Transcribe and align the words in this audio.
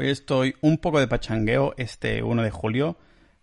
Hoy 0.00 0.08
estoy 0.08 0.56
un 0.62 0.78
poco 0.78 0.98
de 0.98 1.08
pachangueo 1.08 1.74
este 1.76 2.22
1 2.22 2.42
de 2.42 2.50
julio. 2.50 2.96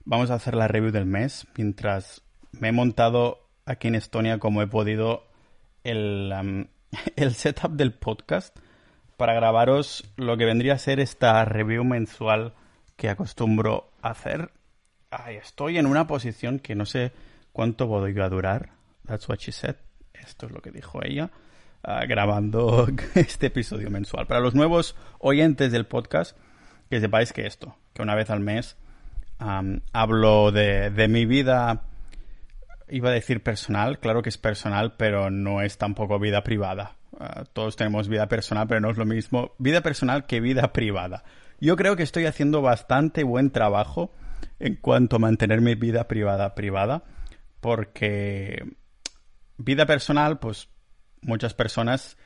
Vamos 0.06 0.32
a 0.32 0.33
hacer 0.33 0.56
la 0.56 0.68
review 0.68 0.90
del 0.90 1.06
mes 1.06 1.46
mientras 1.56 2.24
me 2.52 2.70
he 2.70 2.72
montado 2.72 3.48
aquí 3.68 3.90
en 3.90 3.94
Estonia 3.94 4.40
como 4.40 4.64
he 4.64 4.67
podido 4.67 5.28
el, 5.83 6.33
el 7.16 7.35
setup 7.35 7.74
del 7.74 7.93
podcast 7.93 8.57
para 9.18 9.36
grabaros 9.36 10.12
lo 10.16 10.36
que 10.36 10.46
vendría 10.46 10.73
a 10.73 10.80
ser 10.80 11.00
esta 11.00 11.46
review 11.46 11.84
mensual 11.84 12.55
que 12.95 13.09
acostumbro 13.09 13.91
hacer. 14.01 14.49
Ay, 15.11 15.35
estoy 15.35 15.77
en 15.77 15.85
una 15.85 16.07
posición 16.07 16.57
que 16.57 16.73
no 16.73 16.87
sé 16.87 17.11
cuánto 17.51 17.85
voy 17.85 18.19
a 18.19 18.29
durar. 18.29 18.71
That's 19.05 19.29
what 19.29 19.37
she 19.37 19.51
said. 19.51 19.75
Esto 20.11 20.47
es 20.47 20.51
lo 20.51 20.63
que 20.63 20.71
dijo 20.71 21.05
ella. 21.05 21.29
Ah, 21.83 22.03
grabando 22.07 22.87
este 23.13 23.45
episodio 23.45 23.91
mensual. 23.91 24.25
Para 24.25 24.39
los 24.39 24.55
nuevos 24.55 24.95
oyentes 25.19 25.71
del 25.71 25.85
podcast, 25.85 26.35
que 26.89 26.99
sepáis 26.99 27.33
que 27.33 27.45
esto, 27.45 27.75
que 27.93 28.01
una 28.01 28.15
vez 28.15 28.30
al 28.30 28.39
mes 28.39 28.77
hablo 29.39 30.52
de, 30.52 31.07
mi 31.09 31.25
vida, 31.25 31.84
iba 32.89 33.09
a 33.09 33.13
decir 33.13 33.43
personal, 33.43 33.99
claro 33.99 34.21
que 34.21 34.29
es 34.29 34.38
personal, 34.38 34.95
pero 34.98 35.29
no 35.29 35.62
es 35.62 35.77
tampoco 35.77 36.20
vida 36.20 36.43
privada. 36.43 36.95
Ah, 37.20 37.43
todos 37.53 37.76
tenemos 37.76 38.07
vida 38.07 38.27
personal, 38.27 38.67
pero 38.67 38.81
no 38.81 38.91
es 38.91 38.98
lo 38.98 39.05
mismo 39.05 39.53
vida 39.57 39.81
personal 39.81 40.26
que 40.26 40.39
vida 40.39 40.73
privada. 40.73 41.23
Yo 41.59 41.76
creo 41.76 41.95
que 41.95 42.03
estoy 42.03 42.26
haciendo 42.26 42.62
bastante 42.62 43.23
buen 43.23 43.51
trabajo 43.51 44.13
en 44.59 44.76
cuanto 44.76 45.15
a 45.15 45.20
mantener 45.20 45.62
mi 45.62 45.76
vida 45.76 46.07
privada 46.07 46.54
privada, 46.54 47.04
porque 47.59 48.63
vida 49.57 49.85
personal, 49.85 50.40
pues 50.40 50.70
muchas 51.21 51.54
personas, 51.54 52.17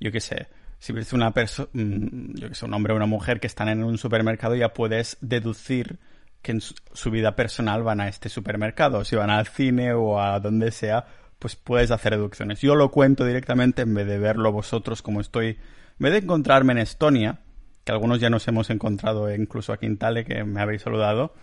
yo 0.00 0.10
qué 0.10 0.20
sé, 0.20 0.48
si 0.78 0.92
ves 0.92 1.12
una 1.12 1.32
persona, 1.32 1.68
mm, 1.72 2.34
yo 2.36 2.48
que 2.48 2.54
sé, 2.54 2.64
un 2.64 2.74
hombre 2.74 2.92
o 2.92 2.96
una 2.96 3.06
mujer 3.06 3.40
que 3.40 3.46
están 3.46 3.68
en 3.68 3.82
un 3.82 3.98
supermercado, 3.98 4.54
ya 4.54 4.72
puedes 4.72 5.16
deducir 5.20 5.98
que 6.42 6.52
en 6.52 6.60
su, 6.60 7.10
vida 7.10 7.34
personal 7.34 7.82
van 7.82 8.00
a 8.00 8.08
este 8.08 8.28
supermercado. 8.28 9.04
Si 9.04 9.16
van 9.16 9.30
al 9.30 9.46
cine 9.46 9.92
o 9.92 10.20
a 10.20 10.38
donde 10.38 10.70
sea, 10.70 11.06
pues 11.38 11.56
puedes 11.56 11.90
hacer 11.90 12.12
deducciones. 12.12 12.60
Yo 12.60 12.76
lo 12.76 12.90
cuento 12.90 13.24
directamente 13.24 13.82
en 13.82 13.94
vez 13.94 14.06
de 14.06 14.18
verlo 14.18 14.52
vosotros 14.52 15.02
como 15.02 15.20
estoy. 15.20 15.48
En 15.48 15.56
vez 15.98 16.12
de 16.12 16.18
encontrarme 16.18 16.72
en 16.72 16.78
Estonia, 16.78 17.40
que 17.84 17.92
algunos 17.92 18.20
ya 18.20 18.30
nos 18.30 18.46
hemos 18.46 18.70
encontrado 18.70 19.34
incluso 19.34 19.72
a 19.72 19.78
Quintale, 19.78 20.24
que 20.24 20.44
me 20.44 20.60
habéis 20.60 20.82
saludado, 20.82 21.34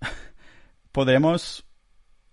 podremos 0.92 1.64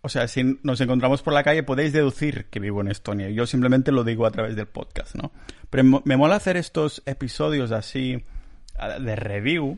o 0.07 0.09
sea, 0.09 0.27
si 0.29 0.57
nos 0.63 0.79
encontramos 0.79 1.21
por 1.21 1.33
la 1.33 1.43
calle 1.43 1.63
podéis 1.63 1.91
deducir 1.91 2.45
que 2.45 2.61
vivo 2.61 2.79
en 2.79 2.87
Estonia. 2.87 3.29
Yo 3.29 3.45
simplemente 3.45 3.91
lo 3.91 4.05
digo 4.05 4.25
a 4.25 4.31
través 4.31 4.55
del 4.55 4.67
podcast, 4.67 5.15
¿no? 5.15 5.33
Pero 5.69 6.01
me 6.03 6.15
mola 6.15 6.37
hacer 6.37 6.55
estos 6.55 7.03
episodios 7.05 7.71
así 7.71 8.23
de 9.01 9.15
review. 9.17 9.77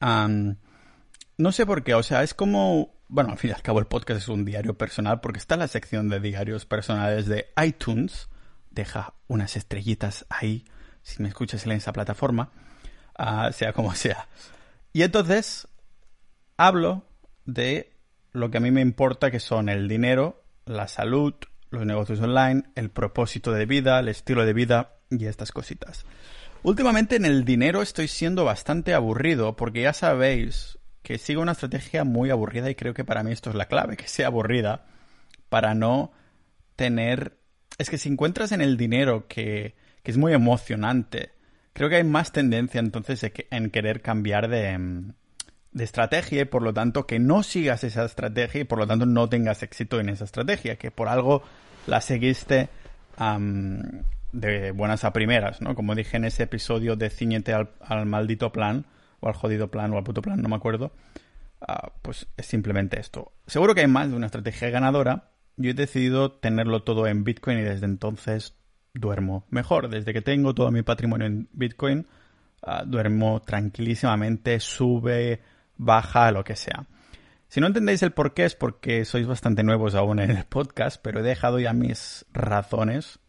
no 0.00 1.52
sé 1.52 1.66
por 1.66 1.84
qué, 1.84 1.94
o 1.94 2.02
sea, 2.02 2.22
es 2.22 2.34
como... 2.34 2.96
Bueno, 3.10 3.30
al 3.32 3.38
fin 3.38 3.50
y 3.50 3.52
al 3.52 3.62
cabo 3.62 3.78
el 3.78 3.86
podcast 3.86 4.22
es 4.22 4.28
un 4.28 4.44
diario 4.44 4.76
personal 4.76 5.20
porque 5.20 5.38
está 5.38 5.56
la 5.56 5.68
sección 5.68 6.08
de 6.08 6.20
diarios 6.20 6.64
personales 6.64 7.26
de 7.26 7.48
iTunes. 7.62 8.28
Deja 8.70 9.14
unas 9.28 9.56
estrellitas 9.56 10.26
ahí 10.30 10.64
si 11.02 11.22
me 11.22 11.28
escuchas 11.28 11.64
en 11.64 11.72
esa 11.72 11.92
plataforma, 11.92 12.50
ah, 13.16 13.50
sea 13.52 13.72
como 13.74 13.94
sea. 13.94 14.28
Y 14.92 15.02
entonces 15.02 15.68
hablo 16.56 17.04
de 17.44 17.97
lo 18.32 18.50
que 18.50 18.58
a 18.58 18.60
mí 18.60 18.70
me 18.70 18.80
importa, 18.80 19.30
que 19.30 19.40
son 19.40 19.68
el 19.68 19.88
dinero, 19.88 20.42
la 20.66 20.88
salud, 20.88 21.34
los 21.70 21.84
negocios 21.86 22.20
online, 22.20 22.64
el 22.74 22.90
propósito 22.90 23.52
de 23.52 23.66
vida, 23.66 23.98
el 24.00 24.08
estilo 24.08 24.44
de 24.44 24.52
vida 24.52 24.96
y 25.10 25.26
estas 25.26 25.52
cositas. 25.52 26.04
Últimamente 26.62 27.16
en 27.16 27.24
el 27.24 27.44
dinero 27.44 27.82
estoy 27.82 28.08
siendo 28.08 28.44
bastante 28.44 28.94
aburrido 28.94 29.56
porque 29.56 29.82
ya 29.82 29.92
sabéis 29.92 30.78
que 31.02 31.18
sigo 31.18 31.40
una 31.40 31.52
estrategia 31.52 32.04
muy 32.04 32.30
aburrida 32.30 32.68
y 32.68 32.74
creo 32.74 32.94
que 32.94 33.04
para 33.04 33.22
mí 33.22 33.32
esto 33.32 33.50
es 33.50 33.56
la 33.56 33.66
clave, 33.66 33.96
que 33.96 34.08
sea 34.08 34.26
aburrida 34.26 34.86
para 35.48 35.74
no 35.74 36.12
tener... 36.76 37.38
Es 37.78 37.90
que 37.90 37.98
si 37.98 38.08
encuentras 38.08 38.52
en 38.52 38.60
el 38.60 38.76
dinero 38.76 39.28
que, 39.28 39.76
que 40.02 40.10
es 40.10 40.18
muy 40.18 40.32
emocionante, 40.32 41.32
creo 41.72 41.88
que 41.88 41.96
hay 41.96 42.04
más 42.04 42.32
tendencia 42.32 42.80
entonces 42.80 43.24
en 43.50 43.70
querer 43.70 44.02
cambiar 44.02 44.48
de, 44.48 45.12
de 45.72 45.84
estrategia 45.84 46.42
y 46.42 46.44
por 46.44 46.62
lo 46.62 46.72
tanto 46.72 47.06
que 47.06 47.18
no 47.18 47.42
sigas 47.42 47.84
esa 47.84 48.04
estrategia 48.04 48.62
y 48.62 48.64
por 48.64 48.78
lo 48.78 48.86
tanto 48.86 49.06
no 49.06 49.28
tengas 49.28 49.62
éxito 49.62 50.00
en 50.00 50.08
esa 50.08 50.24
estrategia, 50.24 50.76
que 50.76 50.90
por 50.90 51.08
algo 51.08 51.42
la 51.86 52.00
seguiste 52.00 52.68
de 54.32 54.70
buenas 54.72 55.04
a 55.04 55.12
primeras, 55.12 55.60
¿no? 55.60 55.74
Como 55.74 55.94
dije 55.94 56.16
en 56.16 56.24
ese 56.24 56.44
episodio 56.44 56.96
de 56.96 57.10
ciñete 57.10 57.52
al, 57.52 58.06
maldito 58.06 58.52
plan 58.52 58.86
o 59.20 59.28
al 59.28 59.34
jodido 59.34 59.70
plan 59.70 59.92
o 59.92 59.98
al 59.98 60.04
puto 60.04 60.22
plan, 60.22 60.40
no 60.40 60.48
me 60.48 60.56
acuerdo, 60.56 60.92
ah, 61.60 61.92
pues 62.02 62.28
es 62.36 62.46
simplemente 62.46 63.00
esto. 63.00 63.32
Seguro 63.46 63.74
que 63.74 63.80
hay 63.80 63.88
más 63.88 64.10
de 64.10 64.16
una 64.16 64.26
estrategia 64.26 64.70
ganadora. 64.70 65.30
Yo 65.56 65.70
he 65.70 65.74
decidido 65.74 66.30
tenerlo 66.30 66.84
todo 66.84 67.08
en 67.08 67.24
Bitcoin 67.24 67.58
y 67.58 67.62
desde 67.62 67.86
entonces 67.86 68.54
duermo 68.94 69.44
mejor. 69.50 69.88
Desde 69.88 70.12
que 70.12 70.22
tengo 70.22 70.54
todo 70.54 70.70
mi 70.70 70.82
patrimonio 70.82 71.26
en 71.26 71.48
Bitcoin, 71.52 72.06
ah, 72.62 72.84
duermo 72.86 73.42
tranquilísimamente, 73.42 74.60
sube 74.60 75.40
baja, 75.78 76.30
lo 76.32 76.44
que 76.44 76.56
sea. 76.56 76.86
Si 77.48 77.60
no 77.60 77.66
entendéis 77.66 78.02
el 78.02 78.12
por 78.12 78.34
qué 78.34 78.44
es 78.44 78.54
porque 78.54 79.06
sois 79.06 79.26
bastante 79.26 79.62
nuevos 79.62 79.94
aún 79.94 80.18
en 80.18 80.30
el 80.30 80.44
podcast, 80.44 81.00
pero 81.02 81.20
he 81.20 81.22
dejado 81.22 81.58
ya 81.58 81.72
mis 81.72 82.26
razones 82.32 83.20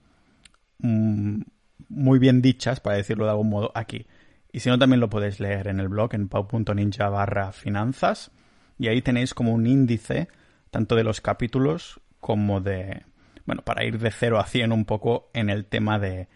mm, 0.79 1.41
muy 1.87 2.19
bien 2.19 2.41
dichas, 2.41 2.81
para 2.81 2.97
decirlo 2.97 3.25
de 3.25 3.31
algún 3.31 3.49
modo, 3.49 3.71
aquí. 3.75 4.07
Y 4.51 4.59
si 4.59 4.69
no, 4.69 4.77
también 4.77 4.99
lo 4.99 5.09
podéis 5.09 5.39
leer 5.39 5.67
en 5.67 5.79
el 5.79 5.87
blog 5.87 6.13
en 6.15 6.27
pau.ninja 6.27 7.07
barra 7.07 7.51
finanzas. 7.51 8.31
Y 8.77 8.87
ahí 8.87 9.01
tenéis 9.01 9.33
como 9.33 9.53
un 9.53 9.67
índice, 9.67 10.27
tanto 10.71 10.95
de 10.95 11.03
los 11.03 11.21
capítulos 11.21 12.01
como 12.19 12.59
de... 12.59 13.03
Bueno, 13.45 13.63
para 13.63 13.83
ir 13.83 13.99
de 13.99 14.11
0 14.11 14.39
a 14.39 14.45
100 14.45 14.71
un 14.71 14.85
poco 14.85 15.29
en 15.33 15.49
el 15.49 15.65
tema 15.65 15.97
de, 15.97 16.27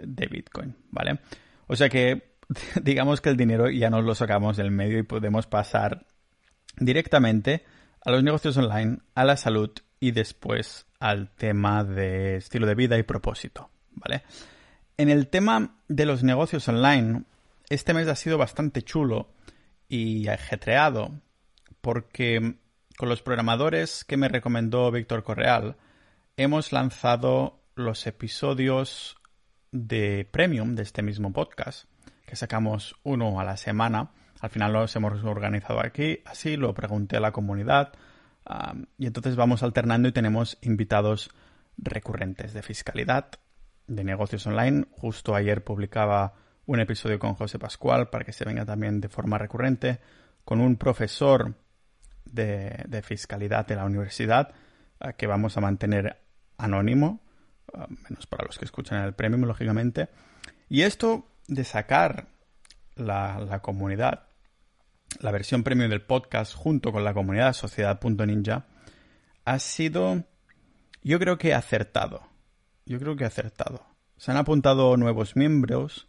de 0.00 0.26
Bitcoin, 0.26 0.76
¿vale? 0.90 1.20
O 1.66 1.76
sea 1.76 1.88
que 1.88 2.35
digamos 2.82 3.20
que 3.20 3.30
el 3.30 3.36
dinero 3.36 3.70
ya 3.70 3.90
nos 3.90 4.04
lo 4.04 4.14
sacamos 4.14 4.56
del 4.56 4.70
medio 4.70 4.98
y 4.98 5.02
podemos 5.02 5.46
pasar 5.46 6.06
directamente 6.78 7.64
a 8.04 8.10
los 8.10 8.22
negocios 8.22 8.56
online, 8.56 8.98
a 9.14 9.24
la 9.24 9.36
salud 9.36 9.70
y 9.98 10.12
después 10.12 10.86
al 11.00 11.30
tema 11.34 11.84
de 11.84 12.36
estilo 12.36 12.66
de 12.66 12.74
vida 12.74 12.98
y 12.98 13.02
propósito, 13.02 13.70
¿vale? 13.92 14.22
En 14.96 15.10
el 15.10 15.28
tema 15.28 15.76
de 15.88 16.06
los 16.06 16.22
negocios 16.22 16.68
online, 16.68 17.24
este 17.68 17.94
mes 17.94 18.08
ha 18.08 18.16
sido 18.16 18.38
bastante 18.38 18.82
chulo 18.82 19.28
y 19.88 20.28
ajetreado 20.28 21.20
porque 21.80 22.56
con 22.96 23.08
los 23.08 23.22
programadores 23.22 24.04
que 24.04 24.16
me 24.16 24.28
recomendó 24.28 24.90
Víctor 24.90 25.22
Correal 25.22 25.76
hemos 26.36 26.72
lanzado 26.72 27.60
los 27.74 28.06
episodios 28.06 29.16
de 29.72 30.26
premium 30.30 30.74
de 30.74 30.82
este 30.82 31.02
mismo 31.02 31.32
podcast 31.32 31.86
que 32.26 32.36
sacamos 32.36 32.96
uno 33.02 33.40
a 33.40 33.44
la 33.44 33.56
semana. 33.56 34.10
Al 34.40 34.50
final 34.50 34.72
los 34.72 34.94
hemos 34.96 35.24
organizado 35.24 35.80
aquí, 35.80 36.20
así 36.26 36.56
lo 36.56 36.74
pregunté 36.74 37.16
a 37.16 37.20
la 37.20 37.32
comunidad 37.32 37.92
y 38.98 39.06
entonces 39.06 39.34
vamos 39.36 39.62
alternando 39.62 40.08
y 40.08 40.12
tenemos 40.12 40.58
invitados 40.62 41.30
recurrentes 41.78 42.52
de 42.52 42.62
fiscalidad, 42.62 43.30
de 43.86 44.04
negocios 44.04 44.46
online. 44.46 44.86
Justo 44.92 45.34
ayer 45.34 45.64
publicaba 45.64 46.34
un 46.66 46.80
episodio 46.80 47.18
con 47.18 47.34
José 47.34 47.58
Pascual 47.58 48.08
para 48.08 48.24
que 48.24 48.32
se 48.32 48.44
venga 48.44 48.64
también 48.64 49.00
de 49.00 49.08
forma 49.08 49.38
recurrente, 49.38 50.00
con 50.44 50.60
un 50.60 50.76
profesor 50.76 51.54
de, 52.24 53.02
fiscalidad 53.02 53.66
de 53.66 53.76
la 53.76 53.84
universidad 53.84 54.52
que 55.16 55.26
vamos 55.26 55.56
a 55.56 55.60
mantener 55.60 56.20
anónimo, 56.56 57.20
menos 58.08 58.26
para 58.26 58.44
los 58.44 58.58
que 58.58 58.64
escuchan 58.64 59.02
el 59.02 59.14
premium, 59.14 59.42
lógicamente. 59.42 60.08
Y 60.68 60.82
esto 60.82 61.28
de 61.48 61.64
sacar 61.64 62.28
la, 62.96 63.60
comunidad, 63.62 64.28
la 65.20 65.30
versión 65.30 65.62
premium 65.62 65.90
del 65.90 66.02
podcast 66.02 66.54
junto 66.54 66.92
con 66.92 67.04
la 67.04 67.14
comunidad 67.14 67.52
sociedad.ninja, 67.52 68.66
ha 69.44 69.58
sido, 69.58 70.24
yo 71.02 71.18
creo 71.18 71.38
que 71.38 71.54
acertado. 71.54 72.22
Yo 72.84 72.98
creo 72.98 73.16
que 73.16 73.24
acertado. 73.24 73.84
Se 74.16 74.30
han 74.30 74.36
apuntado 74.36 74.96
nuevos 74.96 75.36
miembros. 75.36 76.08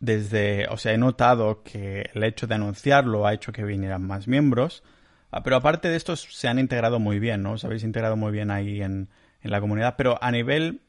desde, 0.00 0.66
o 0.68 0.76
sea, 0.76 0.92
he 0.92 0.98
notado 0.98 1.62
que 1.62 2.10
el 2.14 2.24
hecho 2.24 2.46
de 2.46 2.54
anunciarlo 2.54 3.26
ha 3.26 3.34
hecho 3.34 3.52
que 3.52 3.64
vinieran 3.64 4.06
más 4.06 4.26
miembros. 4.26 4.82
Ah, 5.30 5.42
pero 5.42 5.56
aparte 5.56 5.88
de 5.88 5.96
esto, 5.96 6.16
se 6.16 6.48
han 6.48 6.58
integrado 6.58 6.98
muy 6.98 7.18
bien, 7.18 7.42
¿no? 7.42 7.52
Os 7.52 7.64
habéis 7.64 7.82
integrado 7.84 8.16
muy 8.16 8.32
bien 8.32 8.50
ahí 8.50 8.82
en, 8.82 9.08
en 9.42 9.50
la 9.50 9.60
comunidad. 9.60 9.96
Pero 9.96 10.22
a 10.22 10.30
nivel 10.30 10.80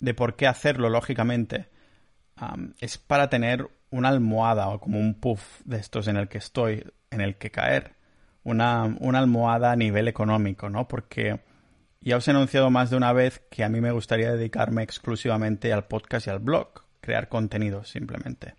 de 0.00 0.14
por 0.14 0.36
qué 0.36 0.46
hacerlo, 0.46 0.88
lógicamente, 0.90 1.68
es 2.80 2.98
para 2.98 3.28
tener 3.28 3.68
una 3.90 4.08
almohada 4.08 4.68
o 4.68 4.80
como 4.80 4.98
un 4.98 5.14
puff 5.14 5.60
de 5.64 5.78
estos 5.78 6.08
en 6.08 6.16
el 6.16 6.28
que 6.28 6.38
estoy, 6.38 6.84
en 7.10 7.20
el 7.20 7.36
que 7.36 7.50
caer. 7.50 7.94
Una, 8.44 8.96
una 9.00 9.18
almohada 9.18 9.72
a 9.72 9.76
nivel 9.76 10.08
económico, 10.08 10.70
¿no? 10.70 10.88
Porque 10.88 11.40
ya 12.00 12.16
os 12.16 12.26
he 12.28 12.30
anunciado 12.30 12.70
más 12.70 12.90
de 12.90 12.96
una 12.96 13.12
vez 13.12 13.42
que 13.50 13.64
a 13.64 13.68
mí 13.68 13.80
me 13.80 13.90
gustaría 13.90 14.32
dedicarme 14.32 14.82
exclusivamente 14.82 15.72
al 15.72 15.86
podcast 15.86 16.26
y 16.26 16.30
al 16.30 16.38
blog. 16.38 16.84
crear 17.00 17.28
contenido 17.28 17.84
simplemente. 17.84 18.54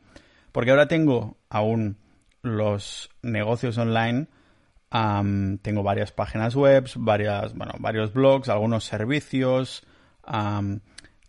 Porque 0.52 0.72
ahora 0.72 0.88
tengo 0.88 1.38
aún 1.50 1.98
los 2.42 3.10
negocios 3.22 3.78
online, 3.78 4.28
tengo 5.62 5.84
varias 5.84 6.12
páginas 6.12 6.56
web, 6.56 6.90
varias, 6.96 7.54
bueno, 7.54 7.74
varios 7.80 8.14
blogs, 8.14 8.50
algunos 8.50 8.84
servicios. 8.86 9.84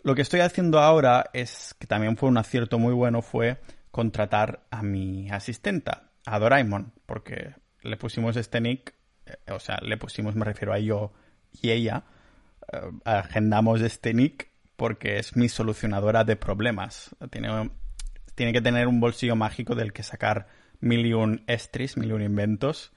Lo 0.03 0.15
que 0.15 0.23
estoy 0.23 0.41
haciendo 0.41 0.81
ahora 0.81 1.31
es, 1.33 1.75
que 1.79 1.87
también 1.87 2.17
fue 2.17 2.29
un 2.29 2.39
acierto 2.39 2.79
muy 2.79 2.95
bueno, 2.95 3.23
fue 3.23 3.61
contratar 3.91 4.67
a 4.71 4.83
mi 4.83 5.31
asistenta, 5.31 6.11
a 6.27 6.39
Doraemon, 6.39 6.93
porque 7.07 7.55
le 7.83 7.97
pusimos 7.97 8.37
este 8.37 8.61
nick, 8.61 8.95
eh, 9.27 9.53
o 9.53 9.59
sea, 9.59 9.79
le 9.83 9.97
pusimos, 9.97 10.35
me 10.35 10.45
refiero 10.45 10.73
a 10.73 10.79
yo 10.79 11.13
y 11.61 11.71
ella, 11.71 12.05
eh, 12.73 12.91
agendamos 13.05 13.81
este 13.81 14.15
nick 14.15 14.49
porque 14.77 15.19
es 15.19 15.37
mi 15.37 15.49
solucionadora 15.49 16.25
de 16.25 16.37
problemas. 16.37 17.15
Tiene, 17.31 17.71
tiene 18.35 18.53
que 18.53 18.63
tener 18.63 18.87
un 18.87 19.01
bolsillo 19.01 19.37
mágico 19.37 19.75
del 19.75 19.93
que 19.93 20.03
sacar 20.03 20.49
mil 20.81 21.05
y 21.05 21.13
un 21.13 21.45
estris, 21.47 21.99
mil 21.99 22.09
y 22.09 22.13
un 22.13 22.23
inventos 22.23 22.93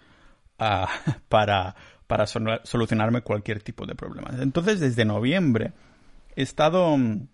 ah, 0.59 0.87
para, 1.27 1.75
para 2.07 2.25
solucionarme 2.27 3.21
cualquier 3.21 3.61
tipo 3.61 3.85
de 3.85 3.95
problemas. 3.95 4.39
Entonces, 4.39 4.79
desde 4.79 5.03
noviembre 5.03 5.73
he 6.35 6.41
estado 6.41 6.97
mm, 6.97 7.27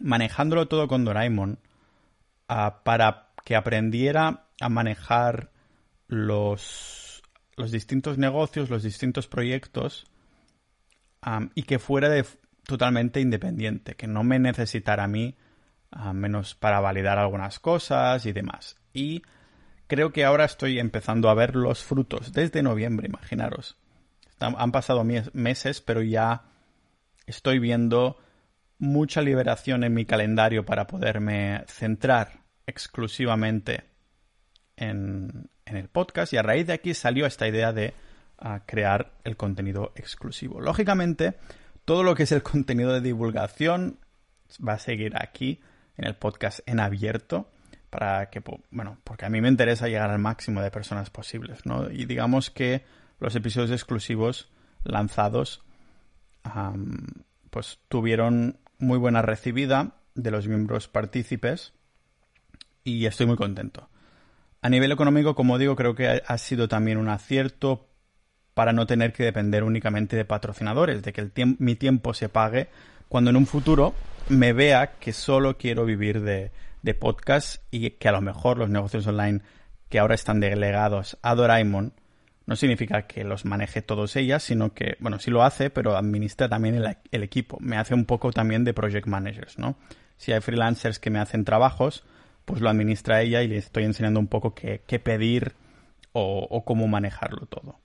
manejándolo 0.00 0.68
todo 0.68 0.88
con 0.88 1.04
Doraemon 1.04 1.58
ah, 2.48 2.82
para 2.84 3.28
que 3.44 3.56
aprendiera 3.56 4.46
a 4.60 4.68
manejar 4.68 5.50
los, 6.08 7.22
los 7.56 7.70
distintos 7.70 8.18
negocios, 8.18 8.70
los 8.70 8.82
distintos 8.82 9.26
proyectos 9.26 10.06
y 11.54 11.62
que 11.62 11.78
fuera 11.78 12.10
totalmente 12.66 13.20
independiente, 13.20 13.94
que 13.94 14.06
no 14.06 14.22
me 14.24 14.38
necesitara 14.38 15.04
a 15.04 15.08
mí 15.08 15.36
menos 16.12 16.54
para 16.54 16.80
validar 16.80 17.18
algunas 17.18 17.60
cosas 17.60 18.26
y 18.26 18.32
demás. 18.32 18.76
Y 18.92 19.22
creo 19.86 20.12
que 20.12 20.24
ahora 20.24 20.44
estoy 20.44 20.78
empezando 20.78 21.30
a 21.30 21.34
ver 21.34 21.56
los 21.56 21.82
frutos 21.82 22.32
desde 22.32 22.62
noviembre, 22.62 23.06
imaginaros. 23.06 23.76
Han 24.38 24.72
pasado 24.72 25.04
meses, 25.04 25.80
pero 25.80 26.02
ya 26.02 26.42
estoy 27.26 27.58
viendo 27.58 28.18
mucha 28.78 29.22
liberación 29.22 29.84
en 29.84 29.94
mi 29.94 30.04
calendario 30.04 30.64
para 30.64 30.86
poderme 30.86 31.64
centrar 31.66 32.44
exclusivamente 32.66 33.84
en, 34.76 35.48
el 35.66 35.88
podcast 35.88 36.32
y 36.32 36.36
a 36.36 36.42
raíz 36.42 36.66
de 36.66 36.72
aquí 36.72 36.94
salió 36.94 37.26
esta 37.26 37.48
idea 37.48 37.72
de 37.72 37.94
ah, 38.38 38.62
crear 38.66 39.12
el 39.24 39.36
contenido 39.36 39.92
exclusivo. 39.96 40.60
Lógicamente, 40.60 41.34
todo 41.84 42.02
lo 42.02 42.14
que 42.14 42.24
es 42.24 42.32
el 42.32 42.42
contenido 42.44 42.92
de 42.92 43.00
divulgación 43.00 43.98
va 44.66 44.74
a 44.74 44.78
seguir 44.78 45.14
aquí 45.16 45.60
en 45.96 46.06
el 46.06 46.16
podcast 46.16 46.60
en 46.66 46.80
abierto 46.80 47.50
para 47.90 48.28
que, 48.28 48.42
bueno, 48.70 48.98
porque 49.04 49.24
a 49.24 49.30
mí 49.30 49.40
me 49.40 49.48
interesa 49.48 49.86
llegar 49.86 50.10
al 50.10 50.18
máximo 50.18 50.60
de 50.60 50.70
personas 50.70 51.10
posibles, 51.10 51.64
¿no? 51.64 51.90
Y 51.90 52.06
digamos 52.06 52.50
que 52.50 52.84
los 53.20 53.36
episodios 53.36 53.70
exclusivos 53.70 54.50
lanzados 54.82 55.62
pues 57.50 57.78
tuvieron 57.88 58.58
muy 58.84 58.98
buena 58.98 59.22
recibida 59.22 59.96
de 60.14 60.30
los 60.30 60.46
miembros 60.46 60.88
partícipes 60.88 61.72
y 62.84 63.06
estoy 63.06 63.26
muy 63.26 63.36
contento. 63.36 63.88
A 64.62 64.68
nivel 64.68 64.92
económico, 64.92 65.34
como 65.34 65.58
digo, 65.58 65.76
creo 65.76 65.94
que 65.94 66.22
ha 66.26 66.38
sido 66.38 66.68
también 66.68 66.98
un 66.98 67.08
acierto 67.08 67.86
para 68.54 68.72
no 68.72 68.86
tener 68.86 69.12
que 69.12 69.24
depender 69.24 69.64
únicamente 69.64 70.16
de 70.16 70.24
patrocinadores, 70.24 71.02
de 71.02 71.12
que 71.12 71.20
el 71.20 71.32
mi 71.58 71.74
tiempo 71.74 72.14
se 72.14 72.28
pague 72.28 72.68
cuando 73.08 73.30
en 73.30 73.36
un 73.36 73.46
futuro 73.46 73.94
me 74.28 74.52
vea 74.52 74.94
que 74.98 75.12
solo 75.12 75.58
quiero 75.58 75.84
vivir 75.84 76.22
de, 76.22 76.50
de 76.82 76.94
podcast 76.94 77.62
y 77.70 77.90
que 77.90 78.08
a 78.08 78.12
lo 78.12 78.20
mejor 78.20 78.58
los 78.58 78.70
negocios 78.70 79.06
online 79.06 79.40
que 79.88 79.98
ahora 79.98 80.14
están 80.14 80.40
delegados 80.40 81.18
a 81.22 81.34
Doraemon 81.34 81.92
no 82.46 82.56
significa 82.56 83.06
que 83.06 83.24
los 83.24 83.44
maneje 83.44 83.82
todos 83.82 84.16
ellas, 84.16 84.42
sino 84.42 84.74
que, 84.74 84.96
bueno, 85.00 85.18
sí 85.18 85.30
lo 85.30 85.42
hace, 85.42 85.70
pero 85.70 85.96
administra 85.96 86.48
también 86.48 86.74
el, 86.74 87.22
equipo. 87.22 87.58
Me 87.60 87.76
hace 87.76 87.94
un 87.94 88.04
poco 88.04 88.32
también 88.32 88.64
de 88.64 88.74
project 88.74 89.06
managers, 89.06 89.58
¿no? 89.58 89.76
Si 90.16 90.32
hay 90.32 90.40
freelancers 90.40 90.98
que 90.98 91.10
me 91.10 91.18
hacen 91.18 91.44
trabajos, 91.44 92.04
pues 92.44 92.60
lo 92.60 92.68
administra 92.68 93.22
ella 93.22 93.42
y 93.42 93.48
le 93.48 93.56
estoy 93.56 93.84
enseñando 93.84 94.20
un 94.20 94.28
poco 94.28 94.54
qué, 94.54 94.78
pedir 95.02 95.54
o 96.12 96.64
cómo 96.64 96.86
manejarlo 96.86 97.46
todo. 97.46 97.80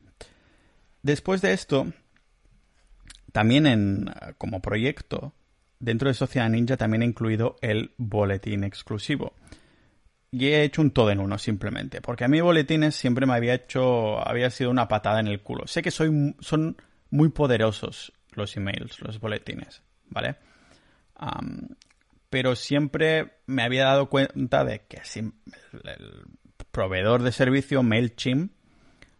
Después 1.01 1.41
de 1.41 1.53
esto, 1.53 1.87
también 3.31 3.65
en, 3.65 4.11
como 4.37 4.61
proyecto, 4.61 5.33
dentro 5.79 6.09
de 6.09 6.13
Sociedad 6.13 6.49
Ninja 6.49 6.77
también 6.77 7.03
he 7.03 7.05
incluido 7.05 7.55
el 7.61 7.93
boletín 7.97 8.63
exclusivo. 8.63 9.33
Y 10.31 10.47
he 10.47 10.63
hecho 10.63 10.81
un 10.81 10.91
todo 10.91 11.09
en 11.09 11.19
uno 11.19 11.37
simplemente, 11.39 12.01
porque 12.01 12.23
a 12.23 12.27
mí 12.27 12.39
boletines 12.39 12.95
siempre 12.95 13.25
me 13.25 13.33
había 13.33 13.55
hecho, 13.55 14.19
había 14.27 14.49
sido 14.51 14.69
una 14.69 14.87
patada 14.87 15.19
en 15.19 15.27
el 15.27 15.41
culo. 15.41 15.65
Sé 15.65 15.81
que 15.81 15.89
soy, 15.89 16.35
son 16.39 16.77
muy 17.09 17.29
poderosos 17.29 18.13
los 18.33 18.55
emails, 18.55 18.99
los 19.01 19.19
boletines, 19.19 19.81
¿vale? 20.09 20.35
pero 22.29 22.55
siempre 22.55 23.33
me 23.45 23.63
había 23.63 23.85
dado 23.85 24.09
cuenta 24.09 24.63
de 24.63 24.85
que 24.87 25.01
el 25.17 25.33
proveedor 26.71 27.23
de 27.23 27.31
servicio 27.31 27.83
MailChimp 27.83 28.53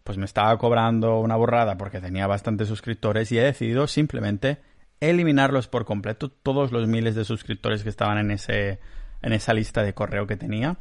pues 0.03 0.17
me 0.17 0.25
estaba 0.25 0.57
cobrando 0.57 1.19
una 1.19 1.35
borrada 1.35 1.77
porque 1.77 1.99
tenía 1.99 2.25
bastantes 2.25 2.67
suscriptores 2.67 3.31
y 3.31 3.37
he 3.37 3.43
decidido 3.43 3.85
simplemente 3.87 4.59
eliminarlos 5.01 5.67
por 5.67 5.85
completo, 5.85 6.29
todos 6.29 6.71
los 6.71 6.87
miles 6.87 7.15
de 7.15 7.25
suscriptores 7.25 7.83
que 7.83 7.89
estaban 7.89 8.17
en, 8.17 8.31
ese, 8.31 8.79
en 9.21 9.33
esa 9.33 9.53
lista 9.53 9.83
de 9.83 9.93
correo 9.93 10.25
que 10.25 10.35
tenía 10.35 10.77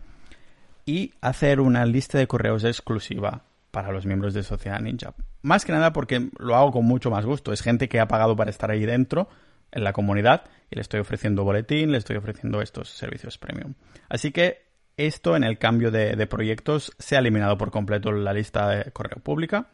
y 0.88 1.12
hacer 1.20 1.60
una 1.60 1.84
lista 1.84 2.16
de 2.16 2.26
correos 2.26 2.64
exclusiva 2.64 3.44
para 3.70 3.92
los 3.92 4.06
miembros 4.06 4.32
de 4.32 4.42
Sociedad 4.42 4.80
Ninja. 4.80 5.12
Más 5.42 5.66
que 5.66 5.72
nada 5.72 5.92
porque 5.92 6.30
lo 6.38 6.56
hago 6.56 6.72
con 6.72 6.86
mucho 6.86 7.10
más 7.10 7.26
gusto. 7.26 7.52
Es 7.52 7.60
gente 7.60 7.90
que 7.90 8.00
ha 8.00 8.08
pagado 8.08 8.36
para 8.36 8.48
estar 8.48 8.70
ahí 8.70 8.86
dentro, 8.86 9.28
en 9.70 9.84
la 9.84 9.92
comunidad, 9.92 10.44
y 10.70 10.76
le 10.76 10.80
estoy 10.80 11.00
ofreciendo 11.00 11.44
boletín, 11.44 11.92
le 11.92 11.98
estoy 11.98 12.16
ofreciendo 12.16 12.62
estos 12.62 12.88
servicios 12.88 13.36
premium. 13.36 13.74
Así 14.08 14.32
que 14.32 14.62
esto 14.96 15.36
en 15.36 15.44
el 15.44 15.58
cambio 15.58 15.90
de, 15.90 16.26
proyectos 16.26 16.94
se 16.98 17.16
ha 17.16 17.18
eliminado 17.18 17.58
por 17.58 17.70
completo 17.70 18.10
la 18.10 18.32
lista 18.32 18.70
de 18.70 18.90
correo 18.90 19.22
pública. 19.22 19.68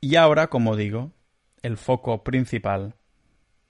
Y 0.00 0.16
ahora, 0.16 0.48
como 0.48 0.74
digo, 0.74 1.12
el 1.62 1.76
foco 1.76 2.24
principal 2.24 2.96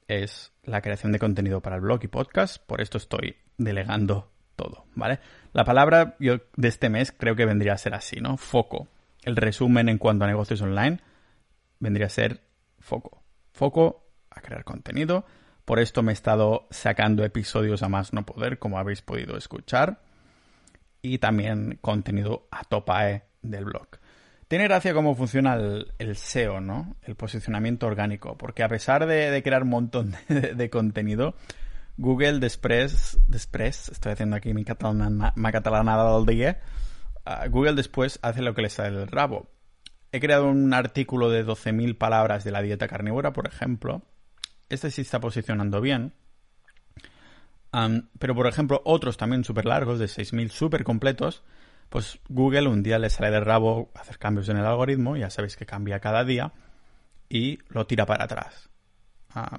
es 0.08 0.54
la 0.62 0.80
creación 0.80 1.12
de 1.12 1.18
contenido 1.18 1.60
para 1.60 1.76
el 1.76 1.82
blog 1.82 2.02
y 2.02 2.08
podcast. 2.08 2.64
Por 2.64 2.80
esto 2.80 2.96
estoy 2.96 3.36
delegando 3.58 4.32
todo, 4.56 4.86
¿vale? 4.94 5.20
La 5.52 5.64
palabra 5.64 6.16
yo 6.18 6.38
de 6.56 6.68
este 6.68 6.88
mes 6.88 7.12
creo 7.12 7.36
que 7.36 7.44
vendría 7.44 7.74
a 7.74 7.78
ser 7.78 7.94
así, 7.94 8.16
¿no? 8.16 8.36
Foco. 8.36 8.88
El 9.22 9.36
resumen 9.36 9.88
en 9.88 9.98
cuanto 9.98 10.24
a 10.24 10.28
negocios 10.28 10.60
online 10.62 11.00
vendría 11.78 12.06
a 12.06 12.10
ser 12.10 12.40
foco. 12.80 13.22
Foco 13.52 14.06
a 14.30 14.40
crear 14.40 14.64
contenido. 14.64 15.24
Por 15.64 15.80
esto 15.80 16.02
me 16.02 16.12
he 16.12 16.14
estado 16.14 16.66
sacando 16.70 17.24
episodios 17.24 17.82
a 17.82 17.88
más 17.88 18.12
no 18.12 18.24
poder, 18.24 18.58
como 18.58 18.78
habéis 18.78 19.02
podido 19.02 19.36
escuchar 19.36 20.00
y 21.02 21.18
también 21.18 21.78
contenido 21.80 22.46
a 22.50 22.64
topae 22.64 23.24
del 23.42 23.64
blog. 23.64 23.88
Tiene 24.48 24.64
gracia 24.64 24.94
cómo 24.94 25.16
funciona 25.16 25.54
el, 25.54 26.16
SEO, 26.16 26.60
¿no? 26.60 26.94
El 27.02 27.16
posicionamiento 27.16 27.86
orgánico, 27.86 28.38
porque 28.38 28.62
a 28.62 28.68
pesar 28.68 29.06
de, 29.06 29.42
crear 29.42 29.64
un 29.64 29.70
montón 29.70 30.14
de, 30.28 30.70
contenido, 30.70 31.34
Google 31.96 32.38
después, 32.40 33.18
después, 33.26 33.88
estoy 33.88 34.12
haciendo 34.12 34.36
aquí 34.36 34.52
mi 34.52 34.64
catalana, 34.64 35.32
catalanada 35.52 36.16
del 36.16 36.26
día, 36.26 36.60
uh, 37.26 37.48
Google 37.50 37.74
después 37.74 38.18
hace 38.22 38.42
lo 38.42 38.54
que 38.54 38.62
le 38.62 38.70
sale 38.70 38.96
del 38.96 39.08
rabo. 39.08 39.48
He 40.12 40.20
creado 40.20 40.48
un 40.48 40.72
artículo 40.72 41.30
de 41.30 41.44
12.000 41.44 41.96
palabras 41.98 42.44
de 42.44 42.50
la 42.50 42.62
dieta 42.62 42.88
carnívora, 42.88 43.32
por 43.32 43.46
ejemplo. 43.46 44.02
Este 44.68 44.90
sí 44.90 45.02
está 45.02 45.20
posicionando 45.20 45.80
bien 45.80 46.12
pero, 48.18 48.34
por 48.34 48.46
ejemplo, 48.46 48.80
otros 48.84 49.16
también 49.16 49.44
súper 49.44 49.66
largos, 49.66 49.98
de 49.98 50.06
6.000 50.06 50.48
súper 50.48 50.84
completos, 50.84 51.42
pues 51.90 52.18
Google 52.28 52.68
un 52.68 52.82
día 52.82 52.98
le 52.98 53.10
sale 53.10 53.30
de 53.30 53.40
rabo 53.40 53.90
hacer 53.94 54.18
cambios 54.18 54.48
en 54.48 54.56
el 54.56 54.64
algoritmo, 54.64 55.16
ya 55.16 55.30
sabéis 55.30 55.56
que 55.56 55.66
cambia 55.66 56.00
cada 56.00 56.24
día, 56.24 56.52
y 57.28 57.58
lo 57.68 57.86
tira 57.86 58.06
para 58.06 58.24
atrás. 58.24 58.70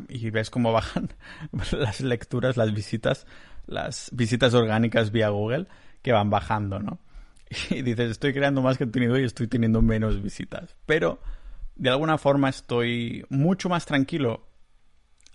Y 0.10 0.30
ves 0.30 0.50
cómo 0.50 0.72
bajan 0.72 1.10
las 1.72 2.02
lecturas, 2.02 2.58
las 2.58 2.74
visitas, 2.74 3.28
las 3.66 4.10
visitas 4.14 4.54
orgánicas 4.54 5.12
vía 5.12 5.30
Google 5.30 5.68
que 6.02 6.12
van 6.12 6.30
bajando, 6.30 6.80
¿no? 6.80 7.00
Y 7.70 7.82
dices, 7.82 8.12
estoy 8.12 8.34
creando 8.34 8.62
más 8.62 8.78
contenido 8.78 9.18
y 9.18 9.24
estoy 9.24 9.48
teniendo 9.48 9.82
menos 9.82 10.22
visitas. 10.22 10.76
Pero 10.86 11.20
de 11.76 11.90
alguna 11.90 12.18
forma 12.18 12.50
estoy 12.50 13.26
mucho 13.30 13.70
más 13.70 13.86
tranquilo 13.86 14.48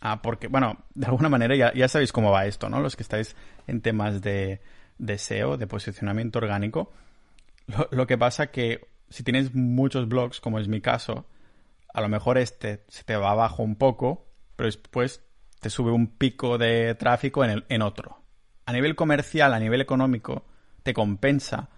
Ah, 0.05 0.21
porque, 0.21 0.49
bueno, 0.49 0.85
de 0.95 1.07
alguna 1.07 1.29
manera 1.29 1.55
ya, 1.55 1.73
ya, 1.75 1.87
sabéis 1.87 2.13
cómo 2.13 2.33
va 2.33 2.47
esto, 2.47 2.69
¿no? 2.69 2.81
Los 2.81 2.97
que 2.97 3.05
estáis 3.05 3.37
en 3.69 3.81
temas 3.83 4.21
de, 4.21 4.61
de 4.99 5.17
SEO, 5.17 5.57
de 5.57 5.69
posicionamiento 5.69 6.41
orgánico. 6.41 6.93
Lo, 7.93 8.09
que 8.09 8.19
pasa 8.19 8.49
que 8.49 8.89
si 9.11 9.23
tienes 9.23 9.55
muchos 9.55 10.09
blogs, 10.09 10.41
como 10.41 10.59
es 10.59 10.67
mi 10.67 10.81
caso, 10.81 11.29
a 11.95 12.01
lo 12.01 12.09
mejor 12.09 12.37
este 12.37 12.85
se 12.89 13.05
te 13.05 13.15
va 13.15 13.31
abajo 13.31 13.63
un 13.63 13.77
poco, 13.77 14.27
pero 14.57 14.67
después 14.67 15.25
te 15.61 15.71
sube 15.71 15.93
un 15.93 16.17
pico 16.17 16.59
de 16.59 16.95
tráfico 16.95 17.45
en, 17.45 17.51
el, 17.51 17.65
en 17.69 17.83
otro. 17.83 18.23
a 18.67 18.73
nivel 18.73 18.97
comercial, 18.97 19.55
a 19.55 19.59
nivel 19.59 19.81
económico, 19.81 20.45
te 20.83 20.93
compensa. 20.93 21.71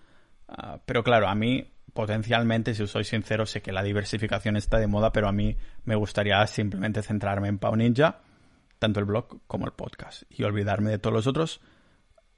Ah, 0.49 0.81
pero 0.85 1.03
claro, 1.03 1.29
a 1.29 1.35
mí 1.35 1.71
potencialmente, 1.93 2.75
si 2.75 2.83
os 2.83 2.91
soy 2.91 3.05
sincero, 3.05 3.47
sé 3.47 3.63
que 3.63 3.73
la 3.73 3.83
diversificación 3.83 4.57
está 4.57 4.79
de 4.79 4.87
moda, 4.87 5.13
pero 5.13 5.29
a 5.29 5.33
mí 5.33 5.57
me 5.85 5.95
gustaría 5.95 6.45
simplemente 6.47 7.03
centrarme 7.03 7.49
en 7.49 7.59
Pau 7.59 7.77
Ninja, 7.77 8.21
tanto 8.79 9.01
el 9.01 9.07
blog 9.07 9.41
como 9.47 9.67
el 9.67 9.73
podcast, 9.73 10.25
y 10.29 10.43
olvidarme 10.43 10.91
de 10.91 10.99
todos 10.99 11.15
los 11.15 11.27
otros 11.27 11.61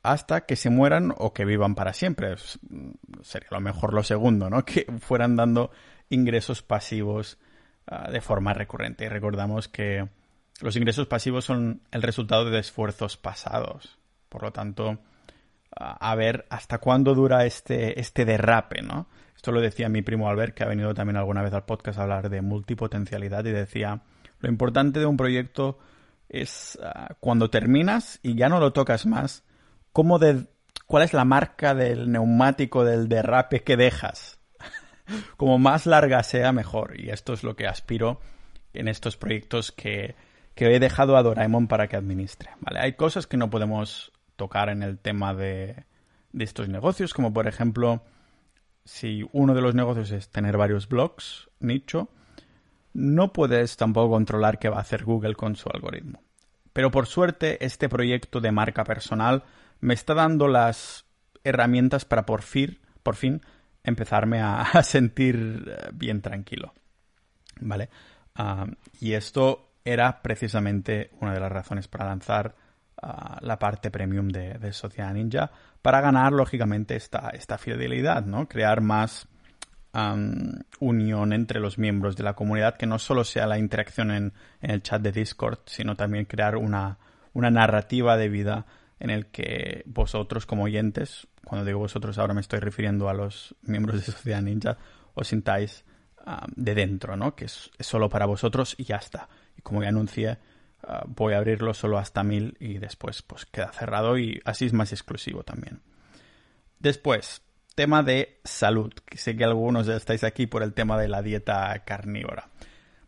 hasta 0.07 0.43
que 0.47 0.55
se 0.55 0.71
mueran 0.71 1.13
o 1.17 1.33
que 1.33 1.45
vivan 1.45 1.75
para 1.75 1.93
siempre. 1.93 2.37
Sería 3.23 3.49
lo 3.51 3.61
mejor 3.61 3.93
lo 3.93 4.05
segundo, 4.05 4.49
¿no? 4.49 4.65
Que 4.65 4.87
fueran 5.01 5.35
dando 5.35 5.73
ingresos 6.11 6.63
pasivos 6.63 7.39
ah, 7.89 8.11
de 8.11 8.21
forma 8.21 8.55
recurrente. 8.55 9.05
Y 9.05 9.09
recordamos 9.09 9.69
que 9.69 10.09
los 10.61 10.77
ingresos 10.77 11.07
pasivos 11.07 11.45
son 11.45 11.83
el 11.91 12.03
resultado 12.03 12.49
de 12.51 12.59
esfuerzos 12.59 13.17
pasados. 13.17 13.99
Por 14.29 14.43
lo 14.43 14.53
tanto, 14.53 14.99
a 15.71 16.15
ver 16.15 16.47
hasta 16.49 16.79
cuándo 16.79 17.15
dura 17.15 17.45
este, 17.45 18.01
este 18.01 18.25
derrape, 18.25 18.83
¿no? 18.83 19.09
Esto 19.35 19.53
lo 19.53 19.61
decía 19.61 19.89
mi 19.89 20.03
primo 20.03 20.29
Albert, 20.29 20.55
que 20.55 20.65
ha 20.65 20.69
venido 20.69 20.95
también 20.95 21.17
alguna 21.17 21.43
vez 21.43 21.53
al 21.53 21.65
podcast 21.65 21.99
a 21.99 22.03
hablar 22.03 22.31
de 22.31 22.41
multipotencialidad 22.41 23.45
y 23.45 23.53
decía, 23.53 24.03
lo 24.41 24.49
importante 24.49 24.99
de 24.99 25.07
un 25.07 25.17
proyecto 25.17 25.79
es 26.29 26.79
ah, 26.83 27.15
cuando 27.21 27.51
terminas 27.51 28.19
y 28.23 28.35
ya 28.35 28.49
no 28.49 28.59
lo 28.59 28.73
tocas 28.73 29.07
más, 29.07 29.45
de, 30.21 30.47
cuál 30.87 31.03
es 31.03 31.13
la 31.13 31.25
marca 31.25 31.75
del 31.75 32.11
neumático 32.11 32.85
del 32.85 33.09
derrape 33.09 33.63
que 33.63 33.77
dejas. 33.77 34.41
Como 35.37 35.59
más 35.59 35.87
larga 35.87 36.23
sea, 36.23 36.53
mejor. 36.53 36.99
Y 36.99 37.11
esto 37.11 37.33
es 37.35 37.43
lo 37.43 37.57
que 37.57 37.67
aspiro 37.67 38.21
en 38.73 38.89
estos 38.89 39.17
proyectos 39.17 39.71
que, 39.73 40.17
que 40.57 40.75
he 40.75 40.81
dejado 40.81 41.17
a 41.17 41.23
Doraemon 41.23 41.69
para 41.69 41.87
que 41.87 41.97
administre. 41.97 42.51
¿vale? 42.61 42.81
Hay 42.81 42.95
cosas 42.95 43.27
que 43.27 43.37
no 43.37 43.51
podemos 43.51 44.11
tocar 44.37 44.71
en 44.71 44.83
el 44.83 44.99
tema 44.99 45.35
de, 45.35 45.85
estos 46.37 46.69
negocios, 46.69 47.13
como 47.13 47.33
por 47.33 47.47
ejemplo, 47.47 48.03
si 48.83 49.29
uno 49.33 49.55
de 49.55 49.61
los 49.61 49.75
negocios 49.75 50.11
es 50.11 50.31
tener 50.31 50.57
varios 50.57 50.89
blogs, 50.89 51.51
nicho, 51.61 52.09
no 52.95 53.35
puedes 53.35 53.77
tampoco 53.77 54.13
controlar 54.13 54.59
qué 54.59 54.71
va 54.71 54.79
a 54.79 54.81
hacer 54.81 55.05
Google 55.05 55.35
con 55.35 55.57
su 55.57 55.69
algoritmo. 55.69 56.23
Pero 56.73 56.91
por 56.91 57.07
suerte, 57.07 57.63
este 57.65 57.91
proyecto 57.91 58.41
de 58.41 58.51
marca 58.51 58.83
personal 58.85 59.45
me 59.81 59.93
está 59.93 60.15
dando 60.15 60.49
las 60.49 61.05
herramientas 61.45 62.07
para 62.07 62.25
por 62.25 62.41
fin, 62.41 62.79
por 63.03 63.15
fin 63.15 63.43
empezarme 63.85 64.41
a, 64.43 64.83
sentir 64.83 65.65
eh, 65.67 65.91
bien 65.93 66.23
tranquilo. 66.23 66.73
¿Vale? 67.61 67.91
Ah, 68.35 68.67
y 69.01 69.13
esto 69.13 69.66
era 69.87 70.21
precisamente 70.21 71.11
una 71.21 71.33
de 71.33 71.39
las 71.39 71.51
razones 71.51 71.87
para 71.87 72.07
lanzar 72.07 72.57
ah, 73.01 73.39
la 73.41 73.57
parte 73.59 73.93
premium 73.93 74.29
de, 74.29 74.73
Sociedad 74.73 75.15
Ninja, 75.15 75.51
para 75.81 76.01
ganar, 76.01 76.33
lógicamente, 76.33 76.97
esta, 76.97 77.31
esta 77.31 77.57
fidelidad, 77.57 78.25
¿no? 78.25 78.49
Crear 78.49 78.81
más 78.81 79.29
unión 80.79 81.33
entre 81.33 81.59
los 81.59 81.79
miembros 81.79 82.17
de 82.17 82.23
la 82.23 82.35
comunidad, 82.35 82.77
que 82.77 82.85
no 82.85 82.99
solo 82.99 83.25
sea 83.25 83.47
la 83.47 83.59
interacción 83.59 84.11
en, 84.11 84.35
en 84.61 84.71
el 84.71 84.83
chat 84.83 85.01
de 85.01 85.11
Discord, 85.11 85.61
sino 85.65 85.97
también 85.97 86.27
crear 86.27 86.57
una, 86.57 86.99
una 87.33 87.51
narrativa 87.51 88.19
de 88.19 88.29
vida 88.29 88.67
en 88.99 89.09
el 89.09 89.27
que 89.27 89.85
vosotros 89.87 90.45
como 90.45 90.65
oyentes, 90.65 91.29
cuando 91.45 91.65
digo 91.65 91.79
vosotros 91.79 92.19
ahora 92.19 92.35
me 92.35 92.43
estoy 92.43 92.61
refiriendo 92.61 93.09
a 93.09 93.15
los 93.15 93.55
miembros 93.63 93.97
de 93.97 94.13
Sociedad 94.13 94.43
Ninja, 94.43 94.77
os 95.15 95.29
sintáis 95.29 95.87
de 96.55 96.75
dentro, 96.75 97.17
¿no? 97.17 97.35
Que 97.35 97.47
es, 97.47 97.71
solo 97.79 98.09
para 98.09 98.27
vosotros 98.27 98.75
y 98.79 98.85
ya 98.85 98.97
está 98.97 99.29
y 99.57 99.63
como 99.63 99.83
ya 99.83 99.89
anuncié, 99.89 100.39
ah, 100.83 101.05
voy 101.07 101.35
a 101.35 101.39
abrirlo 101.39 101.73
solo 101.75 101.99
hasta 101.99 102.23
1000 102.23 102.57
y 102.61 102.79
después 102.79 103.23
pues 103.23 103.47
queda 103.47 103.73
cerrado 103.73 104.19
y 104.19 104.41
así 104.45 104.67
es 104.67 104.73
más 104.73 104.93
exclusivo 104.93 105.43
también. 105.45 105.81
Después, 106.79 107.43
tema 107.75 108.03
de 108.03 108.41
salud, 108.45 108.93
sé 109.15 109.37
que 109.37 109.45
algunos 109.45 109.87
ya 109.87 109.97
estáis 109.97 110.25
aquí 110.25 110.47
por 110.47 110.63
el 110.63 110.75
tema 110.75 110.99
de 110.99 111.09
la 111.09 111.23
dieta 111.23 111.83
carnívora. 111.85 112.49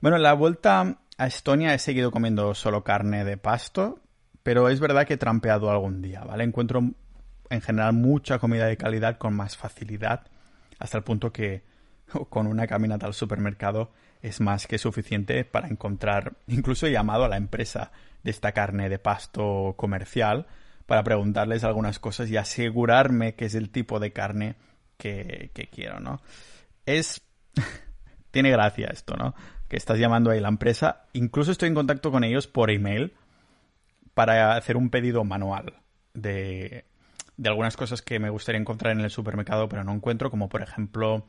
Bueno, 0.01 0.17
en 0.17 0.23
la 0.23 0.33
vuelta 0.33 0.99
a 1.19 1.27
Estonia 1.27 1.75
he 1.75 1.79
seguido 1.79 2.11
comiendo 2.11 2.55
solo 2.55 2.85
carne 2.85 3.25
de 3.25 3.37
pasto, 3.37 4.01
pero 4.43 4.69
es 4.69 4.79
verdad 4.81 5.07
que 5.07 5.15
he 5.15 5.19
trampeado 5.19 5.71
algún 5.71 6.01
día, 6.01 6.23
¿vale? 6.23 6.45
Encuentro 6.45 6.81
en 7.51 7.61
general 7.61 7.95
mucha 7.95 8.39
comida 8.39 8.67
de 8.67 8.77
calidad 8.77 9.19
con 9.19 9.35
más 9.35 9.57
facilidad, 9.57 10.27
hasta 10.79 10.99
el 10.99 11.05
punto 11.05 11.33
que 11.33 11.65
con 12.31 12.47
una 12.47 12.67
caminata 12.67 13.07
al 13.07 13.15
supermercado 13.15 13.91
es 14.23 14.41
más 14.41 14.67
que 14.67 14.79
suficiente 14.79 15.45
para 15.45 15.69
encontrar, 15.69 16.35
incluso 16.47 16.87
he 16.87 16.93
llamado 16.93 17.25
a 17.25 17.29
la 17.29 17.37
empresa 17.37 17.93
de 18.23 18.31
esta 18.31 18.53
carne 18.53 18.89
de 18.89 18.99
pasto 18.99 19.75
comercial 19.77 20.47
para 20.87 21.05
preguntarles 21.05 21.65
algunas 21.65 21.99
cosas 21.99 22.31
y 22.31 22.37
asegurarme 22.37 23.35
que 23.35 23.45
es 23.45 23.55
el 23.55 23.71
tipo 23.71 24.01
de 24.01 24.13
carne 24.13 24.57
que, 24.97 25.51
quiero, 25.73 26.01
¿no? 26.01 26.21
Es... 26.87 27.23
Tiene 28.31 28.51
gracia 28.51 28.89
esto, 28.89 29.17
¿no? 29.17 29.35
Que 29.69 29.77
estás 29.77 29.99
llamando 29.99 30.31
ahí 30.31 30.41
la 30.41 30.49
empresa. 30.49 31.07
Incluso 31.13 31.53
estoy 31.53 31.69
en 31.69 31.75
contacto 31.75 32.11
con 32.11 32.25
ellos 32.25 32.47
por 32.47 32.71
email 32.71 33.15
para 34.15 34.57
hacer 34.57 34.77
un 34.77 34.91
pedido 34.91 35.25
manual 35.25 35.75
de, 36.15 36.85
de 37.37 37.49
algunas 37.49 37.77
cosas 37.77 38.03
que 38.03 38.19
me 38.19 38.31
gustaría 38.31 38.61
encontrar 38.61 38.93
en 38.93 39.01
el 39.01 39.11
supermercado, 39.11 39.69
pero 39.69 39.85
no 39.85 39.93
encuentro, 39.93 40.31
como 40.31 40.49
por 40.49 40.63
ejemplo 40.63 41.25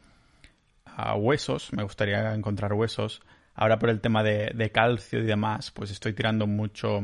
huesos, 1.18 1.72
me 1.74 1.84
gustaría 1.84 2.34
encontrar 2.34 2.74
huesos. 2.74 3.22
Ahora 3.54 3.80
por 3.80 3.90
el 3.90 4.02
tema 4.02 4.24
de, 4.24 4.72
calcio 4.74 5.20
y 5.20 5.26
demás, 5.26 5.72
pues 5.72 5.92
estoy 5.92 6.14
tirando 6.14 6.48
mucho 6.48 7.02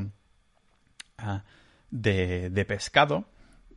ah, 1.18 1.44
de, 1.90 2.66
pescado, 2.68 3.26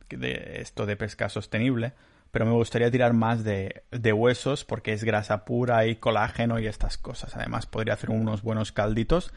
de 0.09 0.61
esto 0.61 0.85
de 0.85 0.95
pesca 0.95 1.29
sostenible, 1.29 1.93
pero 2.31 2.45
me 2.45 2.53
gustaría 2.53 2.91
tirar 2.91 3.13
más 3.13 3.43
de, 3.43 3.83
huesos 3.91 4.63
porque 4.65 4.93
es 4.93 5.03
grasa 5.03 5.45
pura 5.45 5.85
y 5.87 5.97
colágeno 5.97 6.59
y 6.59 6.67
estas 6.67 6.97
cosas. 6.97 7.35
Además 7.35 7.65
podría 7.65 7.95
hacer 7.95 8.11
unos 8.11 8.41
buenos 8.41 8.71
calditos. 8.71 9.33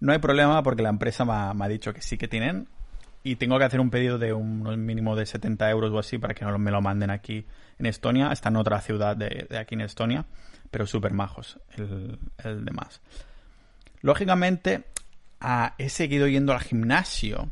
No 0.00 0.12
hay 0.12 0.18
problema 0.18 0.62
porque 0.62 0.82
la 0.82 0.90
empresa 0.90 1.24
me 1.24 1.54
me 1.54 1.64
ha 1.64 1.68
dicho 1.68 1.94
que 1.94 2.02
sí 2.02 2.18
que 2.18 2.28
tienen 2.28 2.68
y 3.26 3.36
tengo 3.36 3.58
que 3.58 3.64
hacer 3.64 3.80
un 3.80 3.88
pedido 3.88 4.18
de 4.18 4.34
un 4.34 4.84
mínimo 4.84 5.16
de 5.16 5.24
70 5.24 5.70
euros 5.70 5.90
o 5.90 5.98
así 5.98 6.18
para 6.18 6.34
que 6.34 6.44
no 6.44 6.58
me 6.58 6.70
lo 6.70 6.82
manden 6.82 7.08
aquí 7.08 7.46
en 7.78 7.86
Estonia. 7.86 8.30
Está 8.30 8.50
en 8.50 8.56
otra 8.56 8.82
ciudad 8.82 9.16
de, 9.16 9.48
aquí 9.58 9.74
en 9.74 9.80
Estonia, 9.80 10.26
pero 10.70 10.86
súper 10.86 11.14
majos 11.14 11.58
el, 11.78 12.18
el 12.44 12.66
demás. 12.66 13.00
Lógicamente, 14.02 14.84
he 15.78 15.88
seguido 15.88 16.28
yendo 16.28 16.52
al 16.52 16.60
gimnasio 16.60 17.50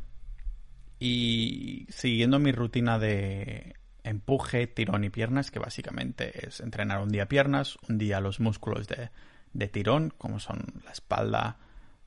y 1.00 1.86
siguiendo 1.88 2.38
mi 2.38 2.52
rutina 2.52 2.98
de 2.98 3.74
empuje, 4.04 4.66
tirón 4.66 5.04
y 5.04 5.10
piernas, 5.10 5.50
que 5.50 5.58
básicamente 5.58 6.46
es 6.46 6.60
entrenar 6.60 7.00
un 7.00 7.08
día 7.08 7.28
piernas, 7.28 7.78
un 7.88 7.96
día 7.96 8.20
los 8.20 8.40
músculos 8.40 8.86
de, 8.88 9.68
tirón, 9.68 10.12
como 10.18 10.38
son 10.38 10.82
la 10.84 10.92
espalda 10.92 11.56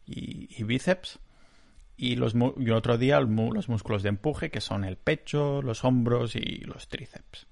y 0.06 0.64
bíceps 0.64 1.20
y, 1.98 2.16
los, 2.16 2.36
y 2.58 2.70
otro 2.72 2.98
día 2.98 3.20
los 3.20 3.70
músculos 3.70 4.04
de 4.04 4.10
empuje, 4.10 4.50
que 4.50 4.62
son 4.62 4.84
el 4.84 4.98
pecho, 4.98 5.62
los 5.62 5.84
hombros 5.84 6.36
y 6.36 6.62
los 6.62 6.88
tríceps. 6.88 7.48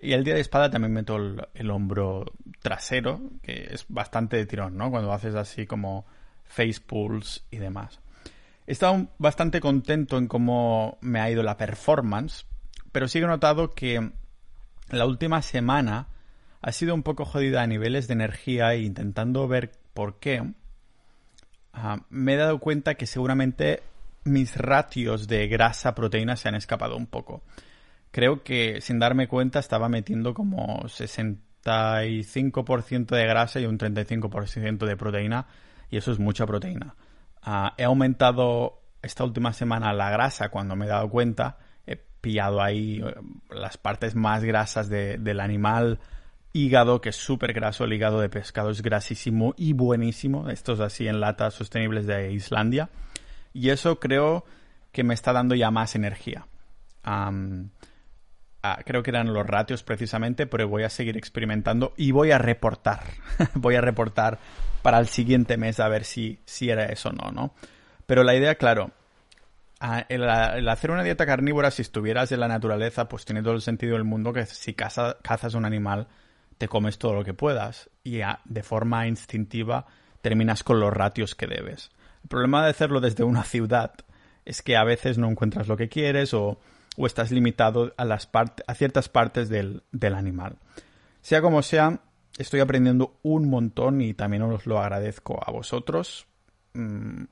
Y 0.00 0.14
el 0.14 0.24
día 0.24 0.34
de 0.34 0.40
espada 0.40 0.70
también 0.70 0.92
meto 0.92 1.16
el, 1.16 1.70
hombro 1.70 2.24
trasero, 2.60 3.20
que 3.40 3.68
es 3.70 3.84
bastante 3.88 4.36
de 4.36 4.46
tirón, 4.46 4.76
¿no? 4.76 4.90
Cuando 4.90 5.12
haces 5.12 5.34
así 5.36 5.66
como 5.66 6.06
face 6.44 6.80
pulls 6.84 7.44
y 7.50 7.58
demás. 7.58 8.00
He 8.66 8.72
estado 8.72 9.08
bastante 9.18 9.60
contento 9.60 10.18
en 10.18 10.26
cómo 10.26 10.98
me 11.02 11.20
ha 11.20 11.30
ido 11.30 11.42
la 11.42 11.56
performance, 11.56 12.46
pero 12.90 13.06
sí 13.06 13.18
he 13.18 13.22
notado 13.22 13.70
que 13.70 14.10
la 14.90 15.06
última 15.06 15.40
semana 15.40 16.08
ha 16.60 16.72
sido 16.72 16.94
un 16.94 17.02
poco 17.02 17.24
jodida 17.24 17.62
a 17.62 17.66
niveles 17.66 18.08
de 18.08 18.14
energía 18.14 18.74
e 18.74 18.82
intentando 18.82 19.46
ver 19.46 19.72
por 19.94 20.18
qué 20.18 20.52
me 22.10 22.34
he 22.34 22.36
dado 22.36 22.58
cuenta 22.58 22.94
que 22.94 23.06
seguramente 23.06 23.82
mis 24.24 24.56
ratios 24.56 25.26
de 25.26 25.48
grasa-proteína 25.48 26.36
se 26.36 26.48
han 26.48 26.54
escapado 26.54 26.96
un 26.96 27.06
poco. 27.06 27.42
Creo 28.10 28.42
que 28.42 28.80
sin 28.80 28.98
darme 28.98 29.26
cuenta 29.26 29.58
estaba 29.58 29.88
metiendo 29.88 30.34
como 30.34 30.82
65% 30.82 33.06
de 33.06 33.26
grasa 33.26 33.60
y 33.60 33.66
un 33.66 33.78
35% 33.78 34.86
de 34.86 34.96
proteína 34.96 35.46
y 35.90 35.96
eso 35.96 36.12
es 36.12 36.18
mucha 36.18 36.46
proteína. 36.46 36.94
Ah, 37.42 37.74
he 37.76 37.84
aumentado 37.84 38.80
esta 39.02 39.24
última 39.24 39.52
semana 39.52 39.92
la 39.92 40.10
grasa 40.10 40.50
cuando 40.50 40.76
me 40.76 40.86
he 40.86 40.88
dado 40.88 41.08
cuenta. 41.08 41.58
He 41.86 41.96
pillado 41.96 42.62
ahí 42.62 43.02
eh, 43.04 43.14
las 43.50 43.78
partes 43.78 44.14
más 44.14 44.44
grasas 44.44 44.88
del 44.88 45.40
animal 45.40 45.98
hígado, 46.52 47.00
que 47.00 47.10
es 47.10 47.16
súper 47.16 47.52
graso, 47.52 47.84
el 47.84 47.92
hígado 47.92 48.20
de 48.20 48.28
pescado 48.28 48.70
es 48.70 48.82
grasísimo 48.82 49.54
y 49.56 49.72
buenísimo. 49.72 50.50
Estos 50.50 50.80
así 50.80 51.08
en 51.08 51.20
latas 51.20 51.54
sostenibles 51.54 52.06
de 52.06 52.32
Islandia. 52.32 52.90
Y 53.52 53.70
eso 53.70 53.98
creo 53.98 54.44
que 54.92 55.04
me 55.04 55.14
está 55.14 55.32
dando 55.32 55.54
ya 55.54 55.70
más 55.70 55.94
energía. 55.94 56.46
Ah, 57.04 58.78
creo 58.84 59.02
que 59.02 59.10
eran 59.10 59.32
los 59.32 59.46
ratios 59.46 59.82
precisamente, 59.82 60.46
pero 60.46 60.68
voy 60.68 60.84
a 60.84 60.90
seguir 60.90 61.16
experimentando 61.16 61.94
y 61.96 62.12
voy 62.12 62.30
a 62.30 62.38
reportar. 62.38 63.00
voy 63.54 63.74
a 63.74 63.80
reportar 63.80 64.38
para 64.82 64.98
el 64.98 65.08
siguiente 65.08 65.56
mes 65.56 65.80
a 65.80 65.88
ver 65.88 66.04
si, 66.04 66.38
si 66.44 66.70
era 66.70 66.84
eso 66.86 67.08
o 67.08 67.12
no, 67.12 67.30
¿no? 67.32 67.54
Pero 68.06 68.22
la 68.22 68.34
idea, 68.34 68.54
claro, 68.56 68.92
el, 70.08 70.68
hacer 70.68 70.90
una 70.90 71.02
dieta 71.02 71.26
carnívora, 71.26 71.70
si 71.70 71.82
estuvieras 71.82 72.30
en 72.30 72.40
la 72.40 72.48
naturaleza, 72.48 73.08
pues 73.08 73.24
tiene 73.24 73.42
todo 73.42 73.54
el 73.54 73.62
sentido 73.62 73.94
del 73.94 74.04
mundo 74.04 74.32
que 74.32 74.46
si 74.46 74.74
cazas 74.74 75.54
un 75.54 75.64
animal, 75.64 76.06
te 76.58 76.68
comes 76.68 76.98
todo 76.98 77.14
lo 77.14 77.24
que 77.24 77.34
puedas 77.34 77.90
y 78.04 78.20
de 78.44 78.62
forma 78.62 79.06
instintiva 79.06 79.86
terminas 80.20 80.62
con 80.62 80.80
los 80.80 80.92
ratios 80.92 81.34
que 81.34 81.46
debes. 81.46 81.90
El 82.22 82.28
problema 82.28 82.64
de 82.64 82.70
hacerlo 82.70 83.00
desde 83.00 83.24
una 83.24 83.44
ciudad 83.44 83.92
es 84.44 84.62
que 84.62 84.76
a 84.76 84.84
veces 84.84 85.18
no 85.18 85.28
encuentras 85.28 85.68
lo 85.68 85.76
que 85.76 85.88
quieres 85.88 86.34
o, 86.34 86.58
estás 86.98 87.30
limitado 87.30 87.94
a, 87.96 88.04
las 88.04 88.28
a 88.32 88.74
ciertas 88.74 89.08
partes 89.08 89.48
del, 89.48 89.82
del 89.92 90.14
animal. 90.14 90.56
Sea 91.22 91.40
como 91.40 91.62
sea, 91.62 92.00
estoy 92.38 92.60
aprendiendo 92.60 93.18
un 93.22 93.48
montón 93.48 94.00
y 94.00 94.14
también 94.14 94.42
os 94.42 94.66
lo 94.66 94.78
agradezco 94.78 95.40
a 95.44 95.50
vosotros. 95.50 96.26
Mm, 96.74 97.24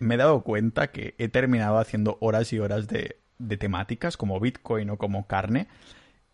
me 0.00 0.14
he 0.14 0.18
dado 0.18 0.42
cuenta 0.42 0.90
que 0.90 1.14
he 1.18 1.28
terminado 1.28 1.78
haciendo 1.78 2.18
horas 2.20 2.52
y 2.52 2.58
horas 2.58 2.88
de, 2.88 3.16
temáticas 3.58 4.16
como 4.16 4.40
Bitcoin 4.40 4.90
o 4.90 4.98
como 4.98 5.26
carne 5.26 5.68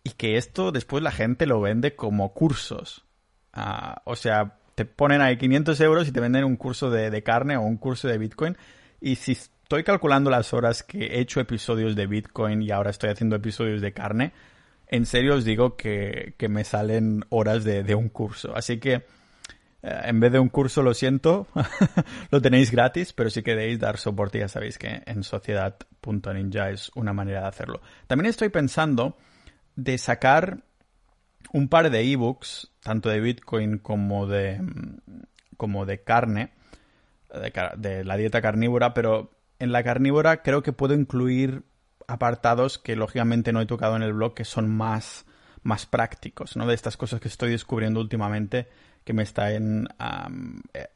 y 0.05 0.11
que 0.11 0.37
esto 0.37 0.71
después 0.71 1.03
la 1.03 1.11
gente 1.11 1.47
lo 1.47 1.59
vende 1.59 1.95
como 1.95 2.31
cursos. 2.31 3.03
Ah, 3.51 4.03
o 4.05 4.15
sea, 4.15 4.59
te 4.75 4.85
ponen 4.85 5.21
ahí 5.21 5.35
500 5.35 5.81
euros 5.81 6.07
y 6.07 6.11
te 6.11 6.19
venden 6.19 6.43
un 6.43 6.57
curso 6.57 6.91
de, 6.91 7.09
de, 7.09 7.23
carne 7.23 7.57
o 7.57 7.63
un 7.63 7.77
curso 7.77 8.07
de 8.07 8.19
Bitcoin. 8.19 8.55
Y 9.01 9.15
si 9.15 9.31
estoy 9.31 9.83
calculando 9.83 10.29
las 10.29 10.53
horas 10.53 10.83
que 10.83 11.07
he 11.07 11.19
hecho 11.19 11.39
episodios 11.39 11.95
de 11.95 12.05
Bitcoin 12.05 12.61
y 12.61 12.69
ahora 12.69 12.91
estoy 12.91 13.09
haciendo 13.09 13.35
episodios 13.35 13.81
de 13.81 13.93
carne, 13.93 14.31
en 14.87 15.07
serio 15.07 15.33
os 15.33 15.43
digo 15.43 15.75
que, 15.75 16.35
me 16.49 16.63
salen 16.63 17.25
horas 17.29 17.63
de, 17.63 17.95
un 17.95 18.09
curso. 18.09 18.55
Así 18.55 18.79
que 18.79 18.93
eh, 19.81 20.01
en 20.03 20.19
vez 20.19 20.31
de 20.31 20.37
un 20.37 20.49
curso, 20.49 20.83
lo 20.83 20.93
siento, 20.93 21.47
lo 22.29 22.43
tenéis 22.43 22.69
gratis, 22.69 23.11
pero 23.11 23.31
si 23.31 23.41
queréis 23.41 23.79
dar 23.79 23.97
soporte 23.97 24.37
ya 24.37 24.49
sabéis 24.49 24.77
que 24.77 25.01
en 25.03 25.23
sociedad.ninja 25.23 26.69
es 26.69 26.91
una 26.93 27.11
manera 27.11 27.41
de 27.41 27.47
hacerlo. 27.47 27.81
También 28.05 28.29
estoy 28.29 28.49
pensando 28.49 29.17
de 29.75 29.97
sacar 29.97 30.63
un 31.51 31.67
par 31.67 31.89
de 31.89 32.11
ebooks, 32.11 32.71
tanto 32.81 33.09
de 33.09 33.19
Bitcoin 33.19 33.77
como 33.77 34.27
de, 34.27 34.61
como 35.57 35.85
de 35.85 36.03
carne, 36.03 36.51
de, 37.77 38.03
la 38.03 38.17
dieta 38.17 38.41
carnívora, 38.41 38.93
pero 38.93 39.31
en 39.59 39.71
la 39.71 39.83
carnívora 39.83 40.41
creo 40.41 40.63
que 40.63 40.73
puedo 40.73 40.93
incluir 40.93 41.63
apartados 42.07 42.77
que 42.77 42.95
lógicamente 42.95 43.51
no 43.51 43.61
he 43.61 43.65
tocado 43.65 43.95
en 43.95 44.03
el 44.03 44.13
blog 44.13 44.33
que 44.33 44.45
son 44.45 44.69
más, 44.69 45.25
más 45.63 45.85
prácticos, 45.85 46.55
¿no? 46.55 46.67
De 46.67 46.75
estas 46.75 46.97
cosas 46.97 47.19
que 47.19 47.27
estoy 47.27 47.51
descubriendo 47.51 47.99
últimamente 47.99 48.67
que 49.03 49.13
me 49.13 49.23
están 49.23 49.87
eh, 50.73 50.87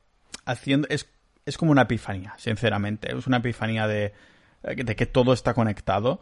haciendo... 0.46 0.88
Es, 0.90 1.10
es, 1.46 1.58
como 1.58 1.72
una 1.72 1.84
epifanía, 1.84 2.36
sinceramente. 2.38 3.16
Es 3.16 3.28
una 3.28 3.38
epifanía 3.38 3.88
de, 3.88 4.14
de 4.62 4.96
que 4.96 5.06
todo 5.06 5.34
está 5.34 5.54
conectado 5.54 6.22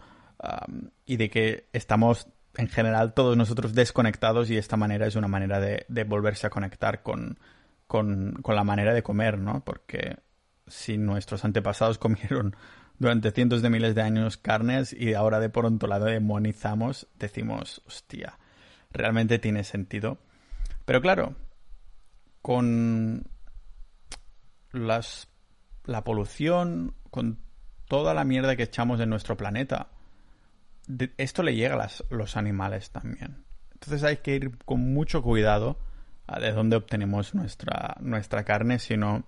y 1.06 1.18
de 1.18 1.30
que 1.30 1.68
estamos 1.74 2.28
en 2.58 2.68
general 2.68 3.14
todos 3.14 3.38
nosotros 3.38 3.74
desconectados 3.74 4.50
y 4.50 4.58
esta 4.58 4.78
manera 4.78 5.06
es 5.06 5.16
una 5.16 5.28
manera 5.28 5.60
de, 5.60 6.04
volverse 6.04 6.48
a 6.48 6.50
conectar 6.50 7.04
con, 7.04 7.40
con, 7.86 8.34
con 8.42 8.56
la 8.56 8.64
manera 8.64 8.94
de 8.94 9.04
comer, 9.04 9.38
¿no? 9.38 9.64
Porque 9.64 10.18
si 10.66 10.98
nuestros 10.98 11.46
antepasados 11.46 11.98
comieron 12.00 12.56
durante 13.00 13.32
cientos 13.32 13.62
de 13.62 13.70
miles 13.70 13.94
de 13.94 14.02
años 14.02 14.38
carnes 14.38 14.92
y 14.92 15.14
ahora 15.14 15.40
de 15.40 15.50
pronto 15.50 15.86
la 15.86 16.00
demonizamos, 16.00 17.08
decimos, 17.20 17.82
hostia, 17.86 18.40
realmente 18.92 19.38
tiene 19.38 19.64
sentido. 19.64 20.18
Pero 20.86 21.00
claro, 21.02 21.36
con 22.42 23.28
las, 24.72 25.28
la 25.86 26.04
polución, 26.04 26.96
con 27.12 27.40
toda 27.88 28.16
la 28.16 28.24
mierda 28.24 28.56
que 28.56 28.64
echamos 28.64 29.00
en 29.00 29.10
nuestro 29.10 29.38
planeta, 29.38 29.90
esto 31.18 31.44
le 31.44 31.56
llega 31.56 31.76
a 31.76 31.90
los 32.10 32.38
animales 32.38 32.92
también. 32.92 33.44
Entonces 33.74 34.04
hay 34.04 34.18
que 34.18 34.36
ir 34.36 34.58
con 34.66 34.94
mucho 34.94 35.22
cuidado 35.22 35.80
a 36.26 36.40
de 36.40 36.52
dónde 36.52 36.76
obtenemos 36.76 37.36
nuestra, 37.36 37.98
nuestra 38.00 38.44
carne, 38.44 38.80
si 38.80 38.98
no 38.98 39.24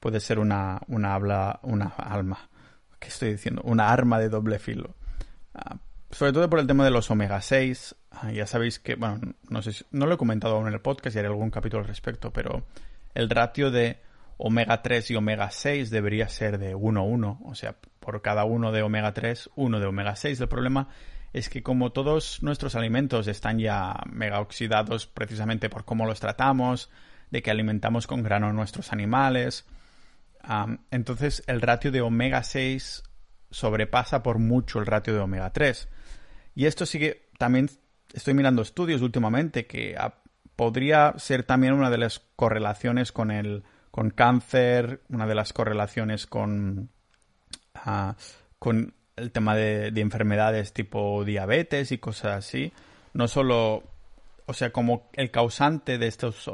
puede 0.00 0.20
ser 0.20 0.38
una, 0.38 0.80
una, 0.88 1.14
habla, 1.14 1.60
una 1.62 1.86
alma 1.86 2.50
¿qué 3.04 3.10
estoy 3.10 3.32
diciendo? 3.32 3.62
Una 3.64 3.90
arma 3.90 4.18
de 4.18 4.28
doble 4.28 4.58
filo. 4.58 4.94
Ah, 5.54 5.76
sobre 6.10 6.32
todo 6.32 6.48
por 6.48 6.58
el 6.58 6.66
tema 6.66 6.84
de 6.84 6.90
los 6.90 7.10
omega 7.10 7.40
6. 7.40 7.94
Ah, 8.10 8.32
ya 8.32 8.46
sabéis 8.46 8.78
que, 8.78 8.94
bueno, 8.94 9.20
no 9.48 9.62
sé 9.62 9.72
si, 9.72 9.84
no 9.90 10.06
lo 10.06 10.14
he 10.14 10.18
comentado 10.18 10.56
aún 10.56 10.68
en 10.68 10.74
el 10.74 10.80
podcast 10.80 11.14
y 11.14 11.18
haré 11.18 11.28
algún 11.28 11.50
capítulo 11.50 11.82
al 11.82 11.88
respecto, 11.88 12.32
pero 12.32 12.64
el 13.14 13.28
ratio 13.28 13.70
de 13.70 14.00
omega 14.38 14.82
3 14.82 15.10
y 15.10 15.16
omega 15.16 15.50
6 15.50 15.90
debería 15.90 16.28
ser 16.28 16.58
de 16.58 16.74
1-1. 16.74 17.40
O 17.44 17.54
sea, 17.54 17.76
por 18.04 18.20
cada 18.20 18.44
uno 18.44 18.70
de 18.70 18.82
omega 18.82 19.14
3, 19.14 19.50
uno 19.56 19.80
de 19.80 19.86
omega 19.86 20.14
6. 20.14 20.40
El 20.40 20.48
problema 20.48 20.88
es 21.32 21.48
que 21.48 21.62
como 21.62 21.90
todos 21.90 22.42
nuestros 22.42 22.76
alimentos 22.76 23.26
están 23.26 23.58
ya 23.58 23.96
mega 24.12 24.40
oxidados 24.40 25.06
precisamente 25.06 25.70
por 25.70 25.84
cómo 25.84 26.06
los 26.06 26.20
tratamos, 26.20 26.90
de 27.30 27.42
que 27.42 27.50
alimentamos 27.50 28.06
con 28.06 28.22
grano 28.22 28.52
nuestros 28.52 28.92
animales, 28.92 29.64
entonces 30.90 31.42
el 31.46 31.62
ratio 31.62 31.90
de 31.90 32.02
omega 32.02 32.42
6 32.42 33.02
sobrepasa 33.50 34.22
por 34.22 34.38
mucho 34.38 34.78
el 34.78 34.86
ratio 34.86 35.14
de 35.14 35.20
omega 35.20 35.50
3. 35.50 35.88
Y 36.54 36.66
esto 36.66 36.86
sigue, 36.86 37.28
también 37.38 37.70
estoy 38.12 38.34
mirando 38.34 38.62
estudios 38.62 39.00
últimamente 39.00 39.66
que 39.66 39.96
podría 40.54 41.14
ser 41.16 41.42
también 41.42 41.72
una 41.72 41.90
de 41.90 41.98
las 41.98 42.20
correlaciones 42.36 43.10
con 43.10 43.30
el 43.30 43.64
con 43.90 44.10
cáncer, 44.10 45.02
una 45.08 45.26
de 45.26 45.36
las 45.36 45.52
correlaciones 45.52 46.26
con, 46.26 46.90
con 48.58 48.94
el 49.16 49.30
tema 49.30 49.54
de, 49.54 49.88
enfermedades 50.00 50.72
tipo 50.72 51.24
diabetes 51.24 51.92
y 51.92 51.98
cosas 51.98 52.38
así. 52.38 52.72
No 53.12 53.28
solo, 53.28 53.84
o 54.46 54.52
sea, 54.54 54.70
como 54.70 55.10
el 55.12 55.30
causante 55.30 55.98
de 55.98 56.06
estos, 56.06 56.50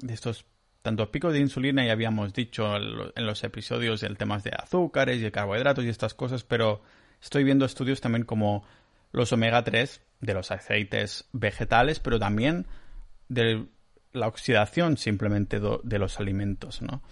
de 0.00 0.14
estos 0.14 0.44
tanto 0.82 1.10
picos 1.10 1.32
de 1.32 1.40
insulina 1.40 1.84
ya 1.86 1.92
habíamos 1.92 2.34
dicho 2.34 2.76
en 2.76 3.26
los 3.26 3.42
episodios 3.42 4.02
el 4.02 4.18
tema 4.18 4.38
de 4.38 4.50
azúcares 4.50 5.16
y 5.16 5.22
de 5.22 5.32
carbohidratos 5.32 5.82
y 5.84 5.88
estas 5.88 6.12
cosas, 6.12 6.44
pero 6.44 6.82
estoy 7.22 7.42
viendo 7.42 7.64
estudios 7.64 8.02
también 8.02 8.24
como 8.24 8.64
los 9.10 9.32
omega 9.32 9.64
3 9.64 10.02
de 10.20 10.34
los 10.34 10.50
aceites 10.50 11.26
vegetales, 11.32 12.00
pero 12.00 12.18
también 12.18 12.66
de 13.30 13.64
la 14.12 14.28
oxidación 14.28 14.98
simplemente 14.98 15.58
de 15.58 15.98
los 15.98 16.20
alimentos, 16.20 16.82
¿no? 16.82 17.02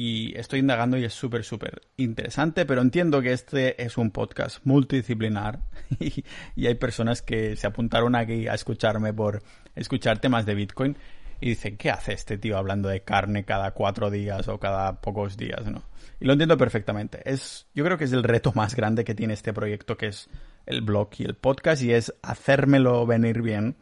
Y 0.00 0.32
estoy 0.38 0.60
indagando 0.60 0.96
y 0.96 1.04
es 1.04 1.12
súper, 1.12 1.42
súper 1.42 1.82
interesante, 1.96 2.64
pero 2.64 2.82
entiendo 2.82 3.20
que 3.20 3.32
este 3.32 3.82
es 3.82 3.98
un 3.98 4.12
podcast 4.12 4.64
multidisciplinar 4.64 5.58
y, 5.98 6.22
hay 6.68 6.74
personas 6.76 7.20
que 7.20 7.56
se 7.56 7.66
apuntaron 7.66 8.14
aquí 8.14 8.46
a 8.46 8.54
escucharme 8.54 9.12
por 9.12 9.42
escuchar 9.74 10.20
temas 10.20 10.46
de 10.46 10.54
Bitcoin 10.54 10.96
y 11.40 11.48
dicen, 11.48 11.76
¿qué 11.76 11.90
hace 11.90 12.12
este 12.12 12.38
tío 12.38 12.58
hablando 12.58 12.88
de 12.88 13.02
carne 13.02 13.44
cada 13.44 13.72
cuatro 13.72 14.08
días 14.08 14.46
o 14.46 14.60
cada 14.60 15.00
pocos 15.00 15.36
días? 15.36 15.66
¿no? 15.66 15.82
Y 16.20 16.26
lo 16.26 16.34
entiendo 16.34 16.56
perfectamente. 16.56 17.20
Es, 17.28 17.66
yo 17.74 17.84
creo 17.84 17.98
que 17.98 18.04
es 18.04 18.12
el 18.12 18.22
reto 18.22 18.52
más 18.54 18.76
grande 18.76 19.02
que 19.02 19.16
tiene 19.16 19.34
este 19.34 19.52
proyecto, 19.52 19.96
que 19.96 20.06
es 20.06 20.30
el 20.66 20.80
blog 20.80 21.08
y 21.18 21.24
el 21.24 21.34
podcast, 21.34 21.82
y 21.82 21.92
es 21.92 22.14
hacérmelo 22.22 23.04
venir 23.04 23.42
bien 23.42 23.74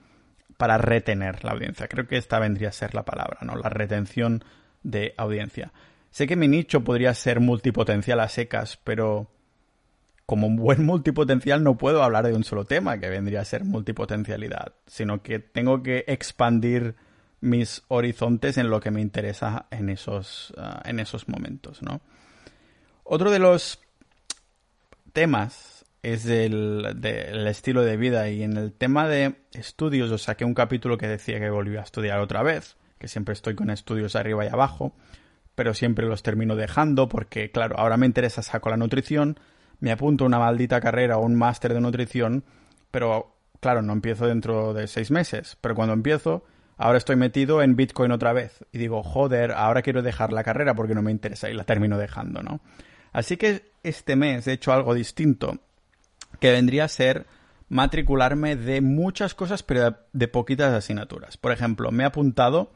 para 0.56 0.78
retener 0.78 1.44
la 1.44 1.52
audiencia. 1.52 1.88
Creo 1.88 2.06
que 2.06 2.16
esta 2.16 2.38
vendría 2.38 2.70
a 2.70 2.72
ser 2.72 2.94
la 2.94 3.04
palabra, 3.04 3.40
¿no? 3.42 3.54
La 3.54 3.68
retención 3.68 4.42
de 4.82 5.12
audiencia. 5.18 5.72
Sé 6.16 6.26
que 6.26 6.34
mi 6.34 6.48
nicho 6.48 6.82
podría 6.82 7.12
ser 7.12 7.40
multipotencial 7.40 8.20
a 8.20 8.30
secas, 8.30 8.78
pero 8.82 9.30
como 10.24 10.46
un 10.46 10.56
buen 10.56 10.82
multipotencial 10.86 11.62
no 11.62 11.76
puedo 11.76 12.02
hablar 12.02 12.26
de 12.26 12.32
un 12.32 12.42
solo 12.42 12.64
tema 12.64 12.98
que 12.98 13.10
vendría 13.10 13.42
a 13.42 13.44
ser 13.44 13.64
multipotencialidad, 13.64 14.72
sino 14.86 15.22
que 15.22 15.40
tengo 15.40 15.82
que 15.82 16.06
expandir 16.08 16.94
mis 17.42 17.82
horizontes 17.88 18.56
en 18.56 18.70
lo 18.70 18.80
que 18.80 18.90
me 18.90 19.02
interesa 19.02 19.66
en 19.70 19.90
esos, 19.90 20.54
ah, 20.56 20.80
en 20.86 21.00
esos 21.00 21.28
momentos. 21.28 21.82
Otro 23.04 23.30
de 23.30 23.38
los 23.38 23.78
temas 25.12 25.84
es 26.02 26.24
el 26.24 26.94
del 26.96 27.46
estilo 27.46 27.82
de 27.82 27.98
vida 27.98 28.30
y 28.30 28.42
en 28.42 28.56
el 28.56 28.72
tema 28.72 29.06
de 29.06 29.34
estudios 29.52 30.10
os 30.10 30.22
saqué 30.22 30.46
un 30.46 30.54
capítulo 30.54 30.96
que 30.96 31.08
decía 31.08 31.38
que 31.38 31.50
volví 31.50 31.76
a 31.76 31.82
estudiar 31.82 32.20
otra 32.20 32.42
vez, 32.42 32.78
que 32.98 33.06
siempre 33.06 33.34
estoy 33.34 33.54
con 33.54 33.68
estudios 33.68 34.16
arriba 34.16 34.46
y 34.46 34.48
abajo, 34.48 34.94
pero 35.56 35.74
siempre 35.74 36.06
los 36.06 36.22
termino 36.22 36.54
dejando 36.54 37.08
porque, 37.08 37.50
claro, 37.50 37.76
ahora 37.78 37.96
me 37.96 38.06
interesa, 38.06 38.42
saco 38.42 38.70
la 38.70 38.76
nutrición, 38.76 39.40
me 39.80 39.90
apunto 39.90 40.22
a 40.24 40.28
una 40.28 40.38
maldita 40.38 40.80
carrera 40.80 41.18
o 41.18 41.24
un 41.24 41.34
máster 41.34 41.74
de 41.74 41.80
nutrición, 41.80 42.44
pero, 42.92 43.34
claro, 43.58 43.82
no 43.82 43.92
empiezo 43.92 44.26
dentro 44.26 44.72
de 44.72 44.86
seis 44.86 45.10
meses, 45.10 45.58
pero 45.60 45.74
cuando 45.74 45.94
empiezo 45.94 46.44
ahora 46.76 46.98
estoy 46.98 47.16
metido 47.16 47.62
en 47.62 47.76
Bitcoin 47.76 48.12
otra 48.12 48.32
vez. 48.32 48.64
Y 48.72 48.78
digo, 48.78 49.02
joder, 49.02 49.52
ahora 49.52 49.82
quiero 49.82 50.02
dejar 50.02 50.32
la 50.32 50.44
carrera 50.44 50.74
porque 50.74 50.94
no 50.94 51.02
me 51.02 51.10
interesa 51.10 51.50
y 51.50 51.54
la 51.54 51.64
termino 51.64 51.98
dejando, 51.98 52.42
¿no? 52.42 52.60
Así 53.12 53.36
que 53.36 53.70
este 53.82 54.16
mes 54.16 54.46
he 54.46 54.52
hecho 54.52 54.72
algo 54.72 54.94
distinto, 54.94 55.58
que 56.38 56.50
vendría 56.50 56.84
a 56.84 56.88
ser 56.88 57.26
matricularme 57.68 58.56
de 58.56 58.80
muchas 58.80 59.34
cosas, 59.34 59.62
pero 59.62 59.96
de 60.12 60.28
poquitas 60.28 60.72
asignaturas. 60.72 61.36
Por 61.36 61.52
ejemplo, 61.52 61.90
me 61.90 62.04
he 62.04 62.06
apuntado 62.06 62.72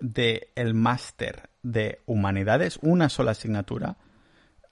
de 0.00 0.50
el 0.54 0.74
máster 0.74 1.50
de 1.62 2.00
humanidades, 2.06 2.78
una 2.82 3.08
sola 3.08 3.32
asignatura, 3.32 3.96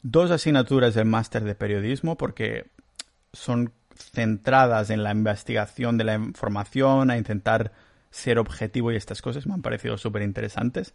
dos 0.03 0.31
asignaturas 0.31 0.95
del 0.95 1.07
máster 1.07 1.45
de 1.45 1.55
periodismo 1.55 2.17
porque 2.17 2.67
son 3.33 3.73
centradas 3.95 4.91
en 4.91 5.03
la 5.03 5.13
investigación 5.13 5.97
de 5.97 6.05
la 6.05 6.15
información, 6.15 7.11
a 7.11 7.17
intentar 7.17 7.73
ser 8.11 8.39
objetivo 8.39 8.93
y 8.93 8.97
estas 8.97 9.23
cosas 9.23 9.47
me 9.47 9.55
han 9.55 9.63
parecido 9.63 9.97
súper 9.97 10.23
interesantes. 10.23 10.95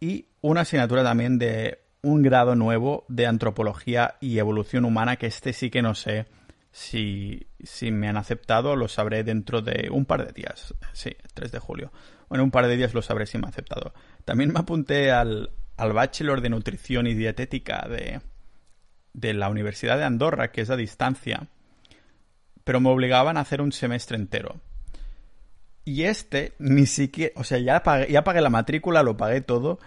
Y 0.00 0.26
una 0.40 0.62
asignatura 0.62 1.02
también 1.02 1.38
de 1.38 1.80
un 2.02 2.22
grado 2.22 2.54
nuevo 2.54 3.04
de 3.08 3.26
antropología 3.26 4.14
y 4.20 4.38
evolución 4.38 4.84
humana, 4.84 5.16
que 5.16 5.26
este 5.26 5.52
sí 5.52 5.70
que 5.70 5.82
no 5.82 5.94
sé 5.94 6.26
si, 6.70 7.46
si 7.62 7.90
me 7.90 8.08
han 8.08 8.16
aceptado, 8.16 8.76
lo 8.76 8.88
sabré 8.88 9.24
dentro 9.24 9.62
de 9.62 9.88
un 9.90 10.04
par 10.04 10.26
de 10.26 10.32
días. 10.32 10.74
Sí, 10.92 11.16
3 11.34 11.52
de 11.52 11.58
julio. 11.58 11.92
Bueno, 12.28 12.44
un 12.44 12.50
par 12.50 12.66
de 12.66 12.76
días 12.76 12.94
lo 12.94 13.02
sabré 13.02 13.26
si 13.26 13.38
me 13.38 13.46
ha 13.46 13.50
aceptado. 13.50 13.94
También 14.24 14.52
me 14.52 14.60
apunté 14.60 15.10
al, 15.10 15.50
al 15.76 15.92
Bachelor 15.92 16.40
de 16.40 16.50
Nutrición 16.50 17.06
y 17.06 17.14
Dietética 17.14 17.86
de, 17.88 18.20
de 19.14 19.34
la 19.34 19.48
Universidad 19.48 19.96
de 19.96 20.04
Andorra, 20.04 20.50
que 20.52 20.60
es 20.60 20.70
a 20.70 20.76
distancia, 20.76 21.48
pero 22.64 22.80
me 22.80 22.90
obligaban 22.90 23.36
a 23.36 23.40
hacer 23.40 23.60
un 23.60 23.72
semestre 23.72 24.16
entero. 24.16 24.60
Y 25.84 26.02
este 26.02 26.52
ni 26.58 26.84
siquiera, 26.84 27.32
o 27.36 27.44
sea, 27.44 27.58
ya 27.58 27.82
pagué, 27.82 28.12
ya 28.12 28.24
pagué 28.24 28.42
la 28.42 28.50
matrícula, 28.50 29.02
lo 29.02 29.16
pagué 29.16 29.40
todo, 29.40 29.78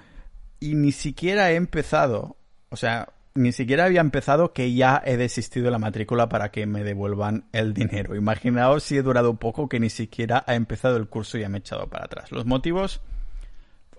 y 0.59 0.73
ni 0.73 0.91
siquiera 0.91 1.51
he 1.51 1.55
empezado, 1.55 2.37
o 2.69 2.75
sea, 2.75 3.09
ni 3.33 3.51
siquiera 3.51 3.85
había 3.85 4.01
empezado 4.01 4.53
que 4.53 4.73
ya 4.73 5.01
he 5.05 5.17
desistido 5.17 5.65
de 5.65 5.71
la 5.71 5.79
matrícula 5.79 6.27
para 6.27 6.51
que 6.51 6.65
me 6.65 6.83
devuelvan 6.83 7.45
el 7.53 7.73
dinero. 7.73 8.15
Imaginaos 8.15 8.83
si 8.83 8.97
he 8.97 9.01
durado 9.01 9.35
poco 9.35 9.69
que 9.69 9.79
ni 9.79 9.89
siquiera 9.89 10.43
ha 10.45 10.55
empezado 10.55 10.97
el 10.97 11.07
curso 11.07 11.37
y 11.37 11.41
ya 11.41 11.49
me 11.49 11.57
he 11.57 11.59
echado 11.59 11.87
para 11.87 12.05
atrás. 12.05 12.31
Los 12.31 12.45
motivos 12.45 13.01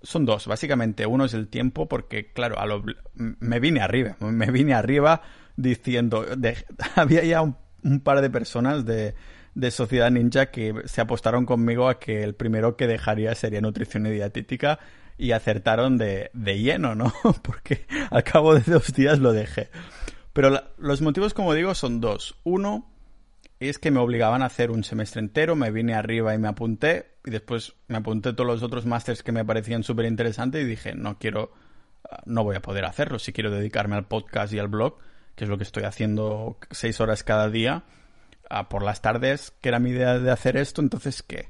son 0.03 0.25
dos, 0.25 0.47
básicamente. 0.47 1.07
Uno 1.07 1.25
es 1.25 1.35
el 1.35 1.49
tiempo, 1.49 1.89
porque, 1.89 2.33
claro, 2.33 2.59
a 2.59 2.67
lo, 2.67 2.85
me 3.15 3.61
vine 3.61 3.81
arriba, 3.81 4.17
me 4.21 4.51
vine 4.51 4.75
arriba 4.75 5.23
diciendo, 5.57 6.27
había 6.97 7.25
ya 7.25 7.43
un, 7.43 7.57
par 8.01 8.21
de 8.21 8.31
personas 8.31 8.85
de, 8.85 9.15
de 9.55 9.71
Sociedad 9.71 10.11
Ninja 10.11 10.47
que 10.47 10.75
se 10.87 11.01
apostaron 11.01 11.47
conmigo 11.47 11.89
a 11.89 11.99
que 11.99 12.23
el 12.23 12.35
primero 12.35 12.77
que 12.77 12.87
dejaría 12.87 13.35
sería 13.35 13.61
nutrición 13.61 14.07
y 14.07 14.11
dietética 14.11 14.79
y 15.19 15.33
acertaron 15.33 15.99
de, 15.99 16.31
de 16.33 16.59
lleno, 16.59 16.95
¿no? 16.95 17.13
Porque 17.43 17.87
al 18.11 18.25
cabo 18.25 18.55
de 18.55 18.63
dos 18.71 18.93
días 18.93 19.19
lo 19.19 19.33
dejé. 19.33 19.69
Pero 20.33 20.63
los 20.79 21.03
motivos, 21.03 21.35
como 21.35 21.53
digo, 21.55 21.75
son 21.75 22.01
dos. 22.01 22.39
Uno, 22.43 22.93
es 23.69 23.79
que 23.79 23.91
me 23.91 24.01
obligaban 24.01 24.43
a 24.43 24.47
hacer 24.47 24.71
un 24.71 24.83
semestre 24.83 25.21
entero, 25.21 25.55
me 25.55 25.71
vine 25.71 25.95
arriba 25.95 26.35
y 26.35 26.39
me 26.39 26.49
apunté, 26.49 27.13
y 27.25 27.31
después 27.31 27.75
me 27.87 27.99
apunté 27.99 28.33
todos 28.33 28.47
los 28.47 28.63
otros 28.63 28.87
másters 28.87 29.23
que 29.23 29.33
me 29.33 29.45
parecían 29.45 29.83
súper 29.83 30.07
interesantes 30.07 30.63
y 30.63 30.67
dije, 30.67 30.95
no 30.95 31.19
quiero, 31.19 31.53
no 32.25 32.45
voy 32.45 32.57
a 32.57 32.63
poder 32.63 32.85
hacerlo, 32.85 33.19
si 33.19 33.33
quiero 33.33 33.51
dedicarme 33.51 33.97
al 33.97 34.07
podcast 34.07 34.53
y 34.53 34.59
al 34.59 34.69
blog, 34.69 34.99
que 35.37 35.45
es 35.45 35.51
lo 35.51 35.59
que 35.59 35.65
estoy 35.65 35.85
haciendo 35.85 36.59
seis 36.71 37.01
horas 37.01 37.23
cada 37.23 37.49
día, 37.51 37.85
por 38.69 38.83
las 38.83 39.01
tardes, 39.01 39.53
que 39.61 39.69
era 39.69 39.79
mi 39.79 39.91
idea 39.91 40.19
de 40.19 40.31
hacer 40.31 40.57
esto, 40.57 40.81
entonces, 40.81 41.23
¿qué? 41.23 41.49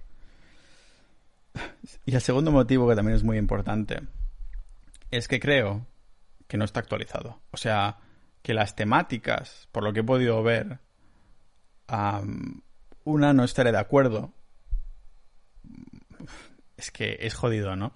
Y 2.07 2.15
el 2.15 2.21
segundo 2.21 2.53
motivo, 2.53 2.88
que 2.88 2.97
también 2.97 3.17
es 3.17 3.25
muy 3.25 3.38
importante, 3.38 4.01
es 5.11 5.29
que 5.29 5.41
creo 5.41 5.87
que 6.47 6.57
no 6.57 6.65
está 6.65 6.81
actualizado. 6.81 7.41
O 7.51 7.57
sea, 7.57 7.99
que 8.43 8.55
las 8.55 8.75
temáticas, 8.75 9.69
por 9.73 9.85
lo 9.85 9.93
que 9.93 10.01
he 10.01 10.05
podido 10.05 10.43
ver, 10.43 10.79
una 13.05 13.33
no 13.33 13.45
estaré 13.45 13.73
de 13.73 13.79
acuerdo. 13.79 14.33
Es 16.77 16.91
que 16.91 17.19
es 17.21 17.35
jodido, 17.35 17.77
¿no? 17.77 17.93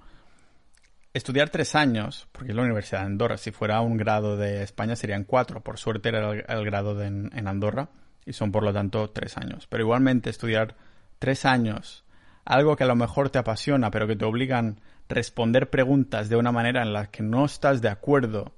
Estudiar 1.15 1.49
tres 1.49 1.75
años, 1.75 2.29
porque 2.33 2.51
es 2.51 2.57
la 2.57 2.63
Universidad 2.63 3.01
de 3.01 3.07
Andorra, 3.07 3.39
si 3.39 3.51
fuera 3.51 3.81
un 3.81 3.97
grado 3.97 4.37
de 4.37 4.63
España 4.63 4.97
serían 4.97 5.25
cuatro, 5.25 5.63
por 5.63 5.79
suerte 5.79 6.11
era 6.11 6.31
el, 6.31 6.65
grado 6.65 7.03
en 7.03 7.49
Andorra, 7.49 7.89
y 8.27 8.33
son 8.33 8.53
por 8.53 8.63
lo 8.63 8.73
tanto 8.73 9.09
tres 9.11 9.39
años. 9.39 9.67
Pero 9.69 9.85
igualmente 9.85 10.29
estudiar 10.29 10.77
tres 11.19 11.47
años, 11.47 12.05
algo 12.45 12.77
que 12.77 12.85
a 12.85 12.89
lo 12.89 12.97
mejor 12.97 13.31
te 13.31 13.39
apasiona, 13.39 13.91
pero 13.91 14.07
que 14.07 14.17
te 14.17 14.25
obligan 14.25 14.81
a 14.81 15.15
responder 15.15 15.71
preguntas 15.71 16.29
de 16.29 16.37
una 16.37 16.53
manera 16.53 16.83
en 16.83 16.93
la 16.93 17.07
que 17.07 17.23
no 17.23 17.45
estás 17.45 17.81
de 17.81 17.89
acuerdo, 17.89 18.55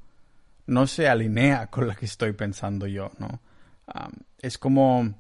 no 0.67 0.87
se 0.87 1.09
alinea 1.09 1.69
con 1.69 1.87
la 1.87 1.95
que 1.95 2.07
estoy 2.07 2.33
pensando 2.33 2.87
yo, 2.87 3.11
¿no? 3.19 3.41
es 4.41 4.59
como 4.59 5.15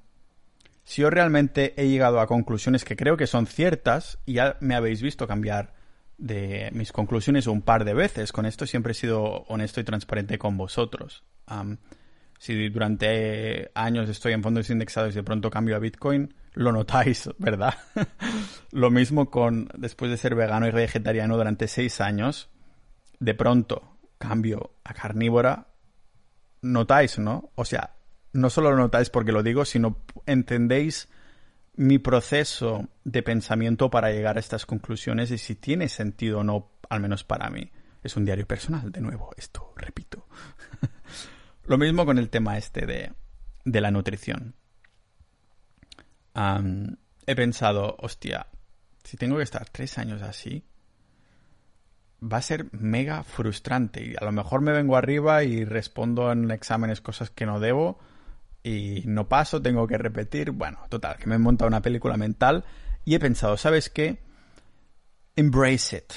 si 0.84 1.02
yo 1.02 1.10
realmente 1.10 1.74
he 1.76 1.88
llegado 1.88 2.20
a 2.20 2.26
conclusiones 2.26 2.84
que 2.84 2.96
creo 2.96 3.16
que 3.16 3.26
son 3.26 3.46
ciertas, 3.46 4.18
y 4.26 4.34
ya 4.34 4.56
me 4.60 4.74
habéis 4.74 5.02
visto 5.02 5.26
cambiar 5.26 5.74
de 6.16 6.70
mis 6.72 6.92
conclusiones 6.92 7.46
un 7.46 7.62
par 7.62 7.84
de 7.84 7.94
veces, 7.94 8.32
con 8.32 8.46
esto 8.46 8.66
siempre 8.66 8.92
he 8.92 8.94
sido 8.94 9.44
honesto 9.48 9.80
y 9.80 9.84
transparente 9.84 10.38
con 10.38 10.56
vosotros. 10.56 11.24
Si 12.38 12.68
durante 12.68 13.70
años 13.74 14.08
estoy 14.08 14.32
en 14.32 14.42
fondos 14.42 14.70
indexados 14.70 15.12
y 15.12 15.16
de 15.16 15.22
pronto 15.22 15.50
cambio 15.50 15.76
a 15.76 15.80
Bitcoin, 15.80 16.34
lo 16.54 16.72
notáis, 16.72 17.28
¿verdad? 17.38 17.74
lo 18.72 18.90
mismo 18.90 19.30
con 19.30 19.68
después 19.76 20.10
de 20.10 20.16
ser 20.16 20.34
vegano 20.34 20.66
y 20.66 20.70
vegetariano 20.70 21.36
durante 21.36 21.68
seis 21.68 22.00
años, 22.00 22.50
de 23.18 23.34
pronto 23.34 23.98
cambio 24.18 24.72
a 24.84 24.94
carnívora, 24.94 25.68
notáis, 26.62 27.18
¿no? 27.18 27.50
O 27.54 27.64
sea, 27.64 27.94
no 28.32 28.50
solo 28.50 28.70
lo 28.70 28.76
notáis 28.76 29.10
porque 29.10 29.32
lo 29.32 29.42
digo, 29.42 29.64
sino 29.64 30.04
entendéis 30.26 31.08
mi 31.74 31.98
proceso 31.98 32.88
de 33.04 33.22
pensamiento 33.22 33.88
para 33.90 34.10
llegar 34.10 34.36
a 34.36 34.40
estas 34.40 34.66
conclusiones 34.66 35.30
y 35.30 35.38
si 35.38 35.54
tiene 35.54 35.88
sentido 35.88 36.40
o 36.40 36.44
no, 36.44 36.72
al 36.88 37.00
menos 37.00 37.24
para 37.24 37.50
mí. 37.50 37.70
Es 38.02 38.16
un 38.16 38.24
diario 38.24 38.46
personal, 38.46 38.90
de 38.90 39.00
nuevo, 39.00 39.30
esto 39.36 39.72
repito. 39.76 40.26
lo 41.68 41.78
mismo 41.78 42.06
con 42.06 42.18
el 42.18 42.30
tema 42.30 42.56
este 42.56 42.86
de, 42.86 43.12
de 43.64 43.80
la 43.80 43.90
nutrición. 43.90 44.54
he 47.26 47.36
pensado, 47.36 47.96
hostia, 48.00 48.46
si 49.04 49.16
tengo 49.16 49.36
que 49.36 49.42
estar 49.42 49.68
tres 49.68 49.98
años 49.98 50.22
así, 50.22 50.64
va 52.22 52.38
a 52.38 52.42
ser 52.42 52.66
mega 52.72 53.22
frustrante. 53.22 54.02
Y 54.02 54.14
a 54.20 54.24
lo 54.24 54.32
mejor 54.32 54.60
me 54.62 54.72
vengo 54.72 54.96
arriba 54.96 55.44
y 55.44 55.64
respondo 55.64 56.32
en 56.32 56.50
exámenes 56.50 57.00
cosas 57.00 57.30
que 57.30 57.46
no 57.46 57.60
debo 57.60 57.98
y 58.62 59.02
no 59.04 59.28
paso, 59.28 59.62
tengo 59.62 59.86
que 59.86 59.98
repetir. 59.98 60.50
Bueno, 60.52 60.78
total, 60.88 61.16
que 61.16 61.26
me 61.26 61.36
he 61.36 61.38
montado 61.38 61.68
una 61.68 61.82
película 61.82 62.16
mental 62.16 62.64
y 63.04 63.14
he 63.14 63.20
pensado, 63.20 63.56
¿sabes 63.56 63.90
qué? 63.90 64.18
Embrace 65.36 65.98
it, 65.98 66.12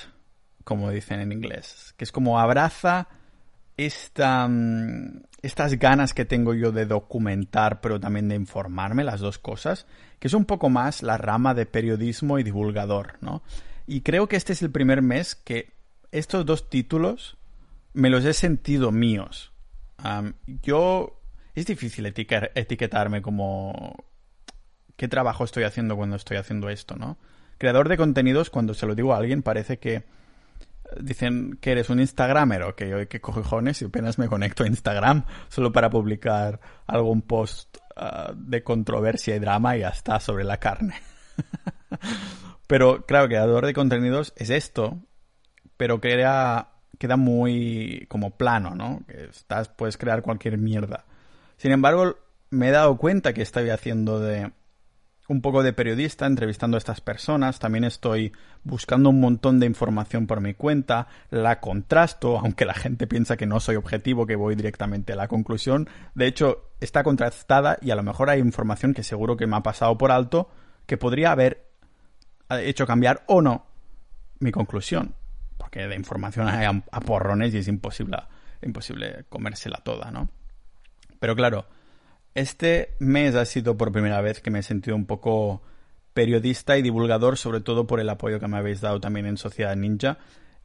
como 0.64 0.90
dicen 0.90 1.20
en 1.20 1.32
inglés, 1.32 1.94
que 1.98 2.06
es 2.06 2.12
como 2.12 2.40
abraza 2.40 3.08
mm, 4.50 5.24
estas 5.42 5.80
ganas 5.80 6.14
que 6.14 6.26
tengo 6.26 6.54
yo 6.54 6.72
de 6.72 6.86
documentar, 6.86 7.82
pero 7.82 8.00
también 8.00 8.28
de 8.28 8.36
informarme, 8.36 9.04
las 9.04 9.20
dos 9.20 9.40
cosas, 9.40 9.88
que 10.20 10.28
es 10.28 10.34
un 10.34 10.46
poco 10.46 10.70
más 10.70 11.04
la 11.04 11.18
rama 11.18 11.54
de 11.54 11.66
periodismo 11.66 12.40
y 12.40 12.44
divulgador, 12.44 13.18
¿no? 13.22 13.42
Y 13.88 14.02
creo 14.02 14.28
que 14.28 14.36
este 14.36 14.54
es 14.54 14.62
el 14.62 14.72
primer 14.72 15.02
mes 15.02 15.36
que 15.36 15.72
estos 16.12 16.46
dos 16.46 16.70
títulos 16.70 17.38
me 17.94 18.10
los 18.10 18.26
he 18.26 18.34
sentido 18.34 18.92
míos. 18.92 19.52
yo 20.64 21.20
es 21.54 21.66
difícil 21.66 22.06
etiquetarme 22.06 23.22
como 23.22 24.06
qué 24.96 25.08
trabajo 25.08 25.44
estoy 25.44 25.64
haciendo 25.64 25.96
cuando 25.96 26.16
estoy 26.16 26.38
haciendo 26.38 26.70
esto, 26.70 26.96
¿no? 26.96 27.18
Creador 27.58 27.90
de 27.90 27.98
contenidos, 27.98 28.50
cuando 28.50 28.74
se 28.74 28.86
lo 28.86 28.96
digo 28.96 29.14
a 29.14 29.18
alguien, 29.18 29.44
parece 29.44 29.78
que 29.78 30.04
dicen 31.00 31.58
que 31.62 31.72
eres 31.72 31.90
un 31.90 32.00
Instagramer 32.00 32.64
o 32.64 32.76
que, 32.76 33.08
que 33.08 33.22
cojones 33.22 33.82
y 33.82 33.86
apenas 33.86 34.18
me 34.18 34.28
conecto 34.28 34.64
a 34.64 34.68
Instagram 34.68 35.26
solo 35.50 35.72
para 35.72 35.90
publicar 35.90 36.60
algún 36.88 37.22
post 37.22 37.78
ah, 37.96 38.34
de 38.36 38.64
controversia 38.64 39.36
y 39.36 39.40
drama 39.40 39.78
y 39.78 39.84
hasta 39.84 40.20
sobre 40.20 40.44
la 40.44 40.58
carne. 40.58 40.96
pero 42.68 43.06
claro, 43.06 43.28
creador 43.28 43.66
de 43.66 43.74
contenidos 43.74 44.34
es 44.36 44.50
esto, 44.50 45.00
pero 45.78 46.02
queda, 46.02 46.74
queda 46.98 47.18
muy 47.18 48.06
como 48.10 48.38
plano, 48.38 48.76
¿no? 48.76 49.04
Que 49.08 49.26
estás, 49.26 49.70
puedes 49.70 49.98
crear 49.98 50.22
cualquier 50.22 50.58
mierda. 50.58 51.06
Sin 51.58 51.72
embargo, 51.72 52.18
me 52.50 52.68
he 52.68 52.72
dado 52.72 52.98
cuenta 52.98 53.34
que 53.34 53.42
estoy 53.42 53.70
haciendo 53.70 54.20
de 54.20 54.52
un 55.32 55.42
poco 55.42 55.64
de 55.64 55.72
periodista, 55.72 56.26
entrevistando 56.26 56.76
a 56.76 56.80
estas 56.80 57.00
personas. 57.00 57.58
También 57.58 57.86
estoy 57.86 58.34
buscando 58.66 59.10
un 59.10 59.22
montón 59.22 59.62
de 59.62 59.66
información 59.66 60.28
por 60.28 60.42
mi 60.42 60.54
cuenta, 60.54 61.08
la 61.30 61.62
contrasto, 61.62 62.38
aunque 62.44 62.66
la 62.66 62.74
gente 62.74 63.08
piensa 63.08 63.38
que 63.38 63.46
no 63.46 63.62
soy 63.62 63.78
objetivo, 63.78 64.26
que 64.26 64.36
voy 64.36 64.56
directamente 64.56 65.14
a 65.14 65.16
la 65.16 65.30
conclusión. 65.30 65.90
De 66.16 66.28
hecho, 66.28 66.72
está 66.82 67.04
contrastada 67.04 67.78
y 67.82 67.92
a 67.92 67.96
lo 67.96 68.04
mejor 68.04 68.30
hay 68.30 68.42
información 68.42 68.94
que 68.94 69.04
seguro 69.04 69.38
que 69.38 69.48
me 69.48 69.56
ha 69.56 69.64
pasado 69.64 69.98
por 69.98 70.12
alto 70.12 70.50
que 70.86 70.98
podría 70.98 71.32
haber 71.32 71.66
hecho 72.50 72.86
cambiar 72.86 73.24
o 73.28 73.42
no 73.42 73.68
mi 74.40 74.52
conclusión. 74.52 75.16
Porque 75.58 75.88
de 75.88 75.96
información 75.96 76.50
hay 76.50 76.66
a 76.66 77.00
porrones 77.00 77.54
y 77.54 77.60
es 77.60 77.70
imposible, 77.70 78.18
imposible 78.62 79.24
comérsela 79.30 79.78
toda, 79.78 80.12
¿no? 80.12 80.28
Pero 81.22 81.38
claro, 81.38 81.68
este 82.34 82.96
mes 83.00 83.36
ha 83.36 83.46
sido 83.46 83.78
por 83.78 83.92
primera 83.92 84.22
vez 84.22 84.42
que 84.42 84.52
me 84.52 84.60
he 84.60 84.64
sentido 84.64 84.96
un 84.96 85.06
poco 85.06 85.62
periodista 86.14 86.78
y 86.78 86.82
divulgador, 86.82 87.38
sobre 87.38 87.62
todo 87.62 87.88
por 87.88 88.00
el 88.00 88.10
apoyo 88.10 88.40
que 88.40 88.48
me 88.48 88.58
habéis 88.58 88.82
dado 88.82 89.00
también 89.00 89.26
en 89.26 89.38
Sociedad 89.38 89.76
Ninja. 89.76 90.18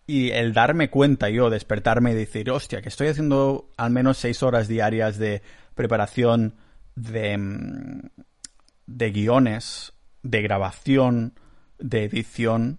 Y 0.07 0.31
el 0.31 0.53
darme 0.53 0.91
cuenta 0.91 1.29
yo, 1.31 1.51
despertarme 1.51 2.13
y 2.13 2.15
decir, 2.15 2.51
hostia, 2.51 2.81
que 2.81 2.89
estoy 2.89 3.09
haciendo 3.09 3.71
al 3.77 3.91
menos 3.91 4.19
seis 4.19 4.43
horas 4.43 4.69
diarias 4.69 5.19
de 5.19 5.43
preparación 5.75 6.55
de, 6.95 7.37
mm, 7.37 8.01
de 8.87 9.11
guiones, 9.11 9.93
de 10.23 10.43
grabación, 10.43 11.35
de 11.79 12.05
edición. 12.05 12.79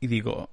Y 0.00 0.06
digo, 0.06 0.50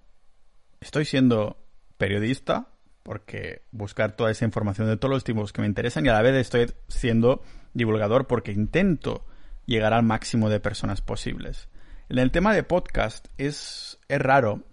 estoy 0.82 1.06
siendo 1.06 1.58
periodista 1.98 2.75
porque 3.06 3.62
buscar 3.72 4.14
toda 4.14 4.32
esa 4.32 4.46
información 4.46 4.88
de 4.88 4.98
todos 4.98 5.14
los 5.14 5.24
tipos 5.24 5.54
que 5.54 5.62
me 5.62 5.68
interesan 5.68 6.04
y 6.04 6.10
a 6.10 6.14
la 6.14 6.24
vez 6.24 6.34
estoy 6.34 6.74
siendo 6.88 7.44
divulgador 7.76 8.26
porque 8.26 8.52
intento 8.52 9.24
llegar 9.68 9.94
al 9.94 10.02
máximo 10.02 10.50
de 10.50 10.60
personas 10.60 11.02
posibles. 11.02 11.70
En 12.10 12.18
el 12.18 12.32
tema 12.32 12.52
de 12.56 12.64
podcast 12.64 13.28
es, 13.38 14.00
es 14.08 14.20
raro 14.20 14.64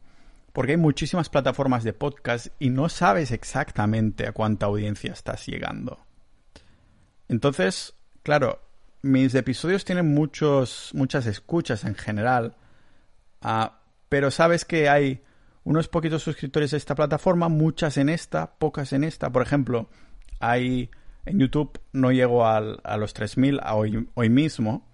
porque 0.55 0.73
hay 0.73 0.79
muchísimas 0.79 1.29
plataformas 1.29 1.85
de 1.85 1.93
podcast 1.93 2.47
y 2.59 2.71
no 2.71 2.89
sabes 2.89 3.33
exactamente 3.33 4.27
a 4.27 4.33
cuánta 4.33 4.65
audiencia 4.65 5.13
estás 5.13 5.45
llegando. 5.45 5.99
Entonces, 7.29 7.93
claro, 8.23 8.63
mis 9.03 9.35
episodios 9.35 9.85
tienen 9.85 10.15
muchos, 10.15 10.89
muchas 10.95 11.27
escuchas 11.27 11.85
en 11.85 11.97
general, 11.97 12.57
uh, 13.45 13.67
pero 14.09 14.31
sabes 14.31 14.65
que 14.65 14.89
hay 14.89 15.23
unos 15.65 15.89
poquitos 15.89 16.23
suscriptores 16.23 16.75
a 16.75 16.77
esta 16.77 16.95
plataforma, 16.95 17.49
muchas 17.49 17.97
en 17.97 18.09
esta, 18.09 18.55
pocas 18.55 18.93
en 18.93 19.05
esta. 19.05 19.31
Por 19.31 19.43
ejemplo, 19.43 19.89
hay 20.41 20.91
en 21.25 21.39
YouTube 21.39 21.81
no 21.93 22.11
llego 22.11 22.47
a 22.47 22.61
los 22.61 23.15
3.000 23.15 23.61
hoy, 23.73 24.09
hoy 24.15 24.29
mismo, 24.29 24.89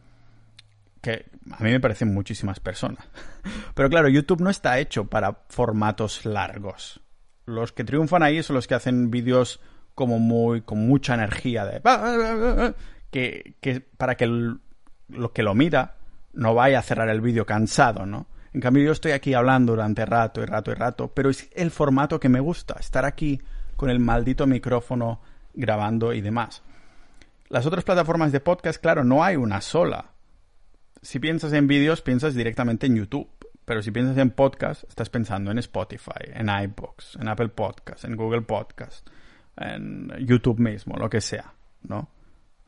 que 1.00 1.26
a 1.50 1.62
mí 1.62 1.70
me 1.70 1.81
parecen 1.81 2.12
muchísimas 2.12 2.61
personas. 2.61 3.09
Pero 3.74 3.88
claro, 3.88 4.09
YouTube 4.09 4.40
no 4.40 4.50
está 4.50 4.78
hecho 4.78 5.07
para 5.07 5.44
formatos 5.48 6.26
largos. 6.26 7.00
Los 7.46 7.72
que 7.72 7.85
triunfan 7.85 8.22
ahí 8.22 8.42
son 8.42 8.57
los 8.57 8.66
que 8.66 8.74
hacen 8.74 9.11
vídeos 9.11 9.61
como 9.94 10.18
muy 10.18 10.61
con 10.61 10.87
mucha 10.87 11.14
energía 11.14 11.64
de 11.64 11.81
que, 13.11 13.54
que 13.61 13.81
para 13.81 14.16
que 14.16 14.26
lo 14.26 15.33
que 15.33 15.42
lo 15.42 15.54
mira 15.54 15.96
no 16.35 16.54
vaya 16.54 16.78
a 16.78 16.83
cerrar 16.83 17.09
el 17.09 17.20
vídeo 17.20 17.46
cansado, 17.46 18.07
¿no? 18.07 18.26
En 18.53 18.61
cambio 18.61 18.85
yo 18.85 18.93
estoy 18.93 19.13
aquí 19.13 19.35
hablando 19.35 19.73
durante 19.73 20.07
rato 20.07 20.43
y 20.43 20.47
rato 20.47 20.71
y 20.71 20.75
rato, 20.75 21.09
pero 21.09 21.31
es 21.31 21.49
el 21.55 21.71
formato 21.71 22.19
que 22.19 22.29
me 22.29 22.41
gusta, 22.41 22.77
estar 22.79 23.05
aquí 23.05 23.41
con 23.77 23.91
el 23.91 24.01
maldito 24.01 24.47
micrófono 24.47 25.21
grabando 25.55 26.13
y 26.13 26.21
demás. 26.21 26.63
Las 27.49 27.67
otras 27.67 27.85
plataformas 27.85 28.33
de 28.33 28.41
podcast, 28.41 28.81
claro, 28.81 29.05
no 29.05 29.25
hay 29.25 29.37
una 29.37 29.61
sola. 29.61 30.13
Si 31.03 31.19
piensas 31.19 31.53
en 31.53 31.67
vídeos, 31.67 32.03
piensas 32.03 32.35
directamente 32.35 32.87
en 32.87 32.97
YouTube. 32.97 33.29
Pero 33.69 33.83
si 33.83 33.91
piensas 33.91 34.17
en 34.17 34.31
podcast, 34.31 34.85
estás 34.89 35.11
pensando 35.11 35.51
en 35.51 35.59
Spotify, 35.59 36.25
en 36.33 36.49
iBox, 36.49 37.17
en 37.17 37.29
Apple 37.29 37.51
Podcast, 37.51 38.03
en 38.05 38.17
Google 38.17 38.41
Podcast, 38.41 39.07
en 39.59 40.11
YouTube 40.21 40.59
mismo, 40.59 40.97
lo 40.97 41.11
que 41.11 41.21
sea, 41.21 41.53
¿no? 41.83 42.09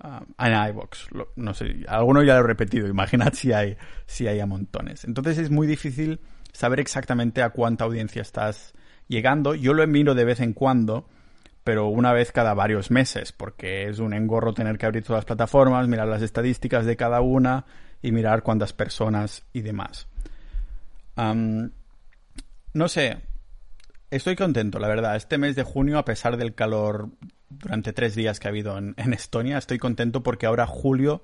Ah, 0.02 0.24
en 0.38 0.70
iBox, 0.70 1.08
no 1.36 1.52
sé, 1.52 1.84
alguno 1.86 2.22
ya 2.22 2.34
lo 2.34 2.40
he 2.40 2.46
repetido, 2.46 2.88
imaginad 2.88 3.34
si 3.34 3.52
hay, 3.52 3.76
si 4.06 4.26
hay 4.26 4.40
a 4.40 4.46
montones. 4.46 5.04
Entonces 5.04 5.36
es 5.36 5.50
muy 5.50 5.66
difícil 5.66 6.20
saber 6.52 6.80
exactamente 6.80 7.42
a 7.42 7.50
cuánta 7.50 7.84
audiencia 7.84 8.22
estás 8.22 8.72
llegando. 9.08 9.54
Yo 9.54 9.74
lo 9.74 9.86
miro 9.86 10.14
de 10.14 10.24
vez 10.24 10.40
en 10.40 10.54
cuando, 10.54 11.06
pero 11.64 11.88
una 11.88 12.14
vez 12.14 12.32
cada 12.32 12.54
varios 12.54 12.90
meses, 12.90 13.32
porque 13.32 13.88
es 13.88 13.98
un 13.98 14.14
engorro 14.14 14.54
tener 14.54 14.78
que 14.78 14.86
abrir 14.86 15.04
todas 15.04 15.18
las 15.18 15.26
plataformas, 15.26 15.86
mirar 15.86 16.08
las 16.08 16.22
estadísticas 16.22 16.86
de 16.86 16.96
cada 16.96 17.20
una 17.20 17.66
y 18.00 18.12
mirar 18.12 18.42
cuántas 18.42 18.72
personas 18.72 19.44
y 19.52 19.60
demás. 19.60 20.08
no 22.72 22.88
sé, 22.88 23.18
estoy 24.10 24.34
contento, 24.34 24.78
la 24.78 24.88
verdad. 24.88 25.16
Este 25.16 25.36
mes 25.36 25.56
de 25.56 25.62
junio, 25.62 25.98
a 25.98 26.06
pesar 26.06 26.38
del 26.38 26.54
calor 26.54 27.10
durante 27.50 27.92
tres 27.92 28.14
días 28.14 28.38
que 28.38 28.48
ha 28.48 28.50
habido 28.50 28.78
en, 28.78 28.94
Estonia, 29.12 29.58
estoy 29.58 29.78
contento 29.78 30.22
porque 30.22 30.46
ahora 30.46 30.66
julio 30.66 31.22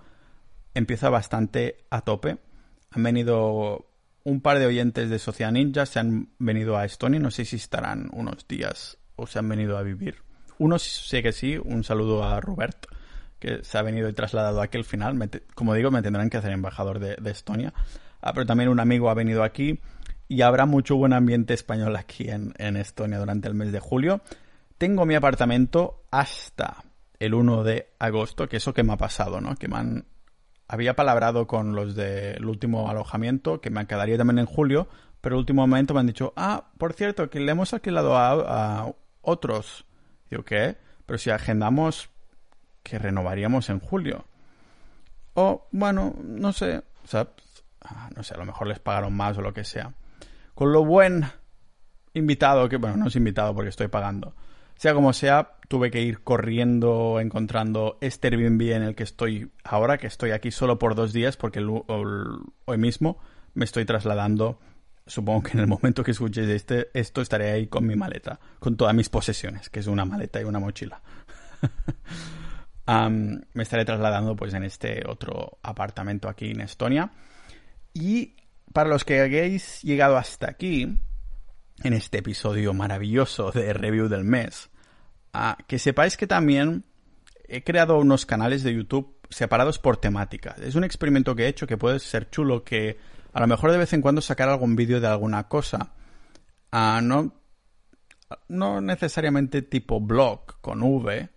empieza 0.74 1.08
bastante 1.08 1.78
a 1.88 2.02
tope. 2.02 2.38
Han 2.90 3.02
venido 3.02 3.86
un 4.24 4.40
par 4.40 4.58
de 4.58 4.66
oyentes 4.66 5.08
de 5.08 5.18
Sociedad 5.20 5.52
Ninja, 5.52 5.86
se 5.86 6.00
han 6.00 6.30
venido 6.38 6.76
a 6.76 6.84
Estonia, 6.84 7.20
no 7.20 7.30
sé 7.30 7.44
si 7.44 7.56
estarán 7.56 8.10
unos 8.12 8.46
días 8.48 8.98
o 9.14 9.26
se 9.26 9.38
han 9.38 9.48
venido 9.48 9.78
a 9.78 9.82
vivir. 9.82 10.16
Uno 10.58 10.78
sé 10.78 11.22
que 11.22 11.32
sí, 11.32 11.56
un 11.62 11.84
saludo 11.84 12.24
a 12.24 12.40
Robert, 12.40 12.86
que 13.38 13.62
se 13.62 13.78
ha 13.78 13.82
venido 13.82 14.08
y 14.08 14.12
trasladado 14.12 14.60
aquí 14.60 14.76
al 14.78 14.84
final. 14.84 15.16
como 15.54 15.74
digo, 15.74 15.90
me 15.90 16.02
tendrán 16.02 16.28
que 16.28 16.38
hacer 16.38 16.50
embajador 16.50 16.98
de, 16.98 17.30
Estonia. 17.30 17.72
Ah, 18.20 18.32
pero 18.32 18.46
también 18.46 18.68
un 18.68 18.80
amigo 18.80 19.10
ha 19.10 19.14
venido 19.14 19.44
aquí 19.44 19.78
y 20.26 20.42
habrá 20.42 20.66
mucho 20.66 20.96
buen 20.96 21.12
ambiente 21.12 21.54
español 21.54 21.94
aquí 21.94 22.28
en 22.28 22.76
Estonia 22.76 23.18
durante 23.18 23.46
el 23.46 23.54
mes 23.54 23.70
de 23.70 23.78
julio. 23.78 24.22
Tengo 24.78 25.06
mi 25.06 25.14
apartamento 25.14 26.04
hasta 26.10 26.84
el 27.18 27.34
1 27.34 27.64
de 27.64 27.94
agosto, 27.98 28.48
que 28.48 28.58
eso 28.58 28.74
que 28.74 28.82
me 28.82 28.92
ha 28.92 28.98
pasado, 28.98 29.40
¿no? 29.40 29.54
Que 29.56 29.68
me 29.68 29.76
han... 29.76 30.06
Había 30.68 30.96
palabrado 30.96 31.46
con 31.46 31.74
los 31.74 31.94
del 31.94 32.44
último 32.44 32.90
alojamiento, 32.90 33.60
que 33.60 33.70
me 33.70 33.86
quedaría 33.86 34.18
también 34.18 34.40
en 34.40 34.46
julio, 34.46 34.88
pero 35.20 35.36
el 35.36 35.40
último 35.40 35.62
momento 35.66 35.94
me 35.94 36.00
han 36.00 36.06
dicho, 36.06 36.32
ah, 36.36 36.70
por 36.76 36.92
cierto, 36.92 37.30
que 37.30 37.40
le 37.40 37.52
hemos 37.52 37.72
alquilado 37.72 38.16
a, 38.16 38.82
a 38.82 38.92
otros. 39.22 39.86
Digo, 40.28 40.44
¿qué? 40.44 40.76
Pero 41.06 41.18
si 41.18 41.30
agendamos 41.30 42.10
que 42.86 42.98
renovaríamos 42.98 43.68
en 43.68 43.80
julio. 43.80 44.24
O, 45.34 45.66
bueno, 45.72 46.14
no 46.22 46.52
sé, 46.52 46.82
o 47.04 47.08
sea, 47.08 47.28
ah, 47.82 48.08
no 48.14 48.22
sé, 48.22 48.34
a 48.34 48.38
lo 48.38 48.44
mejor 48.44 48.68
les 48.68 48.78
pagaron 48.78 49.14
más 49.14 49.36
o 49.38 49.42
lo 49.42 49.52
que 49.52 49.64
sea. 49.64 49.92
Con 50.54 50.72
lo 50.72 50.84
buen 50.84 51.24
invitado, 52.14 52.68
que 52.68 52.76
bueno, 52.76 52.96
no 52.96 53.08
es 53.08 53.16
invitado 53.16 53.54
porque 53.54 53.70
estoy 53.70 53.88
pagando. 53.88 54.34
Sea 54.76 54.94
como 54.94 55.12
sea, 55.12 55.56
tuve 55.68 55.90
que 55.90 56.02
ir 56.02 56.22
corriendo 56.22 57.18
encontrando 57.20 57.98
este 58.00 58.28
Airbnb 58.28 58.72
en 58.72 58.82
el 58.82 58.94
que 58.94 59.02
estoy 59.02 59.50
ahora, 59.64 59.98
que 59.98 60.06
estoy 60.06 60.30
aquí 60.30 60.50
solo 60.50 60.78
por 60.78 60.94
dos 60.94 61.12
días 61.12 61.36
porque 61.36 61.60
hoy 61.60 62.78
mismo 62.78 63.18
me 63.54 63.64
estoy 63.64 63.84
trasladando 63.84 64.58
supongo 65.06 65.44
que 65.44 65.52
en 65.52 65.60
el 65.60 65.66
momento 65.66 66.02
que 66.02 66.10
escuchéis 66.10 66.48
este, 66.48 66.90
esto 66.92 67.20
estaré 67.20 67.50
ahí 67.50 67.68
con 67.68 67.86
mi 67.86 67.94
maleta, 67.96 68.40
con 68.58 68.76
todas 68.76 68.94
mis 68.94 69.08
posesiones, 69.08 69.70
que 69.70 69.80
es 69.80 69.86
una 69.86 70.04
maleta 70.04 70.40
y 70.40 70.44
una 70.44 70.58
mochila. 70.58 71.00
me 73.54 73.62
estaré 73.62 73.84
trasladando 73.84 74.36
pues 74.36 74.54
en 74.54 74.64
este 74.64 75.02
otro 75.06 75.58
apartamento 75.62 76.28
aquí 76.28 76.50
en 76.50 76.60
Estonia. 76.60 77.10
Y 77.94 78.36
para 78.72 78.88
los 78.88 79.04
que 79.04 79.20
hayáis 79.20 79.82
llegado 79.82 80.16
hasta 80.16 80.50
aquí, 80.50 80.98
en 81.82 81.92
este 81.92 82.18
episodio 82.18 82.72
maravilloso 82.72 83.50
de 83.50 83.72
review 83.72 84.08
del 84.08 84.24
mes, 84.24 84.70
que 85.66 85.78
sepáis 85.78 86.16
que 86.16 86.26
también 86.26 86.84
he 87.48 87.62
creado 87.62 87.98
unos 87.98 88.26
canales 88.26 88.62
de 88.62 88.74
YouTube 88.74 89.16
separados 89.28 89.78
por 89.78 89.96
temática. 89.96 90.56
Es 90.62 90.74
un 90.74 90.84
experimento 90.84 91.34
que 91.36 91.44
he 91.44 91.48
hecho 91.48 91.66
que 91.66 91.76
puede 91.76 91.98
ser 91.98 92.30
chulo, 92.30 92.64
que 92.64 92.98
a 93.32 93.40
lo 93.40 93.46
mejor 93.46 93.72
de 93.72 93.78
vez 93.78 93.92
en 93.92 94.00
cuando 94.00 94.20
sacar 94.20 94.48
algún 94.48 94.76
vídeo 94.76 95.00
de 95.00 95.06
alguna 95.06 95.48
cosa. 95.48 95.92
No, 96.72 97.34
no 98.48 98.80
necesariamente 98.80 99.62
tipo 99.62 100.00
blog 100.00 100.60
con 100.60 100.82
V, 100.82 101.28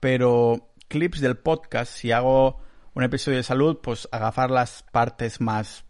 pero 0.00 0.72
clips 0.88 1.20
del 1.20 1.36
podcast. 1.36 1.92
Si 1.92 2.12
hago 2.12 2.60
un 2.94 3.02
episodio 3.02 3.36
de 3.38 3.42
salud, 3.42 3.78
pues 3.82 4.08
agafar 4.10 4.50
las 4.50 4.84
partes 4.90 5.40
más 5.40 5.84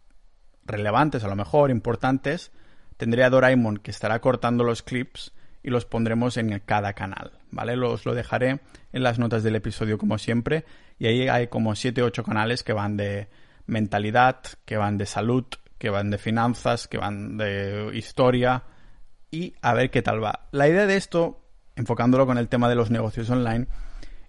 relevantes, 0.64 1.22
a 1.24 1.28
lo 1.28 1.36
mejor 1.36 1.70
importantes. 1.70 2.50
Tendré 2.96 3.24
a 3.24 3.30
Doraemon 3.30 3.78
que 3.78 3.90
estará 3.90 4.20
cortando 4.20 4.64
los 4.64 4.82
clips 4.82 5.32
y 5.62 5.70
los 5.70 5.84
pondremos 5.84 6.36
en 6.36 6.58
cada 6.60 6.92
canal, 6.92 7.32
¿vale? 7.50 7.76
Los 7.76 8.06
lo 8.06 8.14
dejaré 8.14 8.60
en 8.92 9.02
las 9.02 9.18
notas 9.18 9.42
del 9.42 9.56
episodio 9.56 9.98
como 9.98 10.16
siempre 10.16 10.64
y 10.98 11.06
ahí 11.06 11.28
hay 11.28 11.48
como 11.48 11.74
7 11.74 12.02
8 12.02 12.22
canales 12.22 12.62
que 12.62 12.72
van 12.72 12.96
de 12.96 13.28
mentalidad, 13.66 14.40
que 14.64 14.76
van 14.76 14.96
de 14.96 15.06
salud, 15.06 15.44
que 15.78 15.90
van 15.90 16.10
de 16.10 16.18
finanzas, 16.18 16.88
que 16.88 16.98
van 16.98 17.36
de 17.36 17.90
historia 17.94 18.62
y 19.30 19.54
a 19.60 19.74
ver 19.74 19.90
qué 19.90 20.02
tal 20.02 20.22
va. 20.22 20.48
La 20.52 20.68
idea 20.68 20.86
de 20.86 20.96
esto, 20.96 21.42
enfocándolo 21.74 22.26
con 22.26 22.38
el 22.38 22.48
tema 22.48 22.68
de 22.68 22.76
los 22.76 22.90
negocios 22.90 23.28
online, 23.28 23.66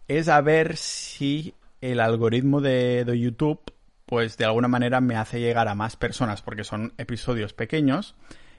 es 0.08 0.28
a 0.28 0.42
ver 0.42 0.76
si 0.76 1.54
el 1.82 2.00
algoritmo 2.00 2.62
de, 2.62 3.06
de 3.06 3.20
YouTube 3.20 3.62
pues 4.08 4.38
de 4.38 4.46
alguna 4.46 4.70
manera 4.70 5.02
me 5.02 5.18
hace 5.18 5.40
llegar 5.40 5.68
a 5.68 5.76
más 5.76 5.98
personas 5.98 6.42
porque 6.42 6.64
son 6.64 6.94
episodios 6.98 7.54
pequeños 7.54 8.16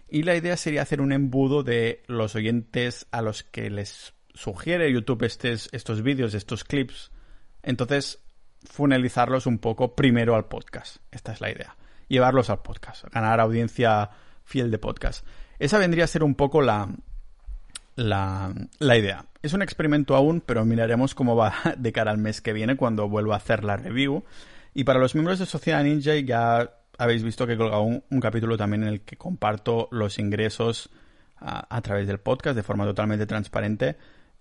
y 0.09 0.23
la 0.23 0.35
idea 0.35 0.57
sería 0.57 0.83
hacer 0.83 1.01
un 1.01 1.13
embudo 1.13 1.63
de 1.63 2.03
los 2.07 2.35
oyentes 2.35 3.07
a 3.11 3.21
los 3.21 3.43
que 3.43 3.71
les 3.71 4.15
sugiere 4.33 4.93
YouTube 4.93 5.25
estos, 5.25 6.03
vídeos, 6.03 6.35
estos 6.35 6.65
clips. 6.65 7.11
Entonces, 7.63 8.21
funelizarlos 8.65 9.47
un 9.47 9.59
poco 9.59 9.95
primero 9.95 10.35
al 10.35 10.47
podcast. 10.47 10.99
Esta 11.11 11.33
es 11.33 11.41
la 11.41 11.51
idea. 11.51 11.77
Llevarlos 12.09 12.49
al 12.49 12.63
podcast, 12.63 13.05
ganar 13.13 13.39
audiencia 13.41 14.11
fiel 14.45 14.71
de 14.71 14.79
podcast. 14.79 15.27
Esa 15.59 15.79
vendría 15.79 16.05
a 16.05 16.09
ser 16.09 16.23
un 16.23 16.35
poco 16.35 16.63
la, 16.63 16.89
la, 17.97 18.55
la, 18.79 18.97
idea. 18.97 19.27
Es 19.43 19.53
un 19.53 19.61
experimento 19.61 20.17
aún, 20.17 20.41
pero 20.41 20.65
miraremos 20.65 21.15
cómo 21.15 21.37
va 21.37 21.53
de 21.77 21.93
cara 21.93 22.13
al 22.13 22.19
mes 22.19 22.41
que 22.41 22.55
viene 22.55 22.77
cuando 22.77 23.09
vuelva 23.09 23.35
a 23.35 23.39
hacer 23.39 23.63
la 23.63 23.77
review. 23.77 24.25
Y 24.73 24.85
para 24.85 25.01
los 25.01 25.15
miembros 25.15 25.39
de 25.39 25.47
Sociedad 25.47 25.83
Ninja 25.83 26.15
ya 26.15 26.78
habéis 26.99 27.23
visto 27.23 27.47
que 27.47 27.55
he 27.55 27.57
colgado 27.57 27.83
un, 27.83 28.21
capítulo 28.21 28.57
también 28.57 28.83
en 28.83 28.89
el 28.89 29.01
que 29.03 29.17
comparto 29.17 29.89
los 29.93 30.19
ingresos 30.19 30.91
a, 31.37 31.81
través 31.83 32.09
del 32.09 32.19
podcast 32.19 32.57
de 32.57 32.65
forma 32.65 32.85
totalmente 32.85 33.25
transparente 33.25 33.97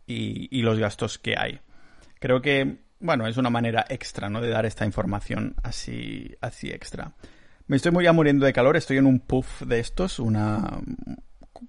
y, 0.07 0.61
los 0.63 0.79
gastos 0.79 1.19
que 1.19 1.35
hay. 1.37 1.59
Creo 2.19 2.41
que, 2.41 2.79
bueno, 2.99 3.27
es 3.27 3.37
una 3.37 3.51
manera 3.51 3.85
extra, 3.87 4.29
¿no? 4.29 4.41
De 4.41 4.49
dar 4.49 4.65
esta 4.65 4.85
información 4.85 5.55
así, 5.61 6.35
así 6.41 6.71
extra. 6.71 7.13
Me 7.67 7.75
estoy 7.75 7.91
muy 7.91 8.03
ya 8.03 8.13
muriendo 8.13 8.45
de 8.45 8.53
calor, 8.53 8.75
estoy 8.75 8.97
en 8.97 9.05
un 9.05 9.19
puff 9.19 9.61
de 9.61 9.79
estos, 9.79 10.19
una 10.19 10.79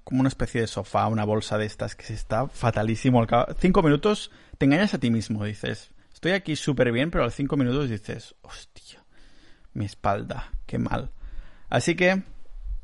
como 0.04 0.20
una 0.20 0.28
especie 0.28 0.60
de 0.60 0.66
sofá, 0.66 1.06
una 1.08 1.24
bolsa 1.24 1.58
de 1.58 1.66
estas 1.66 1.94
que 1.96 2.04
se 2.04 2.14
está 2.14 2.46
fatalísimo. 2.48 3.26
Cinco 3.58 3.82
minutos 3.82 4.30
te 4.56 4.66
engañas 4.66 4.94
a 4.94 4.98
ti 4.98 5.10
mismo, 5.10 5.44
dices, 5.44 5.90
estoy 6.12 6.32
aquí 6.32 6.56
súper 6.56 6.92
bien, 6.92 7.10
pero 7.10 7.24
a 7.24 7.26
los 7.26 7.34
cinco 7.34 7.56
minutos 7.56 7.90
dices, 7.90 8.34
hostia, 8.42 8.97
mi 9.78 9.86
espalda, 9.86 10.52
qué 10.66 10.78
mal. 10.78 11.10
Así 11.70 11.94
que 11.94 12.22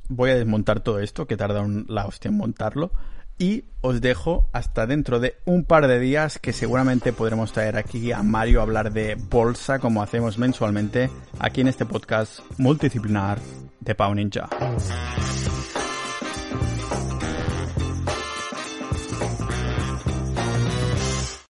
voy 0.09 0.31
a 0.31 0.37
desmontar 0.37 0.81
todo 0.81 1.01
esto, 1.01 1.27
que 1.27 1.37
tarda 1.37 1.61
un, 1.61 1.87
la 1.89 2.07
hostia 2.07 2.29
en 2.31 2.37
montarlo. 2.37 2.93
Y 3.37 3.65
os 3.81 4.01
dejo 4.01 4.49
hasta 4.53 4.87
dentro 4.87 5.19
de 5.19 5.35
un 5.45 5.65
par 5.65 5.89
de 5.89 5.99
días 5.99 6.39
que 6.39 6.53
seguramente 6.53 7.13
podremos 7.13 7.53
traer 7.53 7.77
aquí 7.77 8.13
a 8.13 8.23
Mario 8.23 8.61
a 8.61 8.63
hablar 8.63 8.93
de 8.93 9.17
bolsa 9.17 9.81
como 9.81 10.05
hacemos 10.05 10.39
mensualmente 10.39 11.11
aquí 11.41 11.63
en 11.63 11.69
este 11.69 11.85
podcast 11.85 12.39
multidisciplinar 12.59 13.41
de 13.81 13.95
Pau 13.97 14.15
Ninja. 14.15 14.49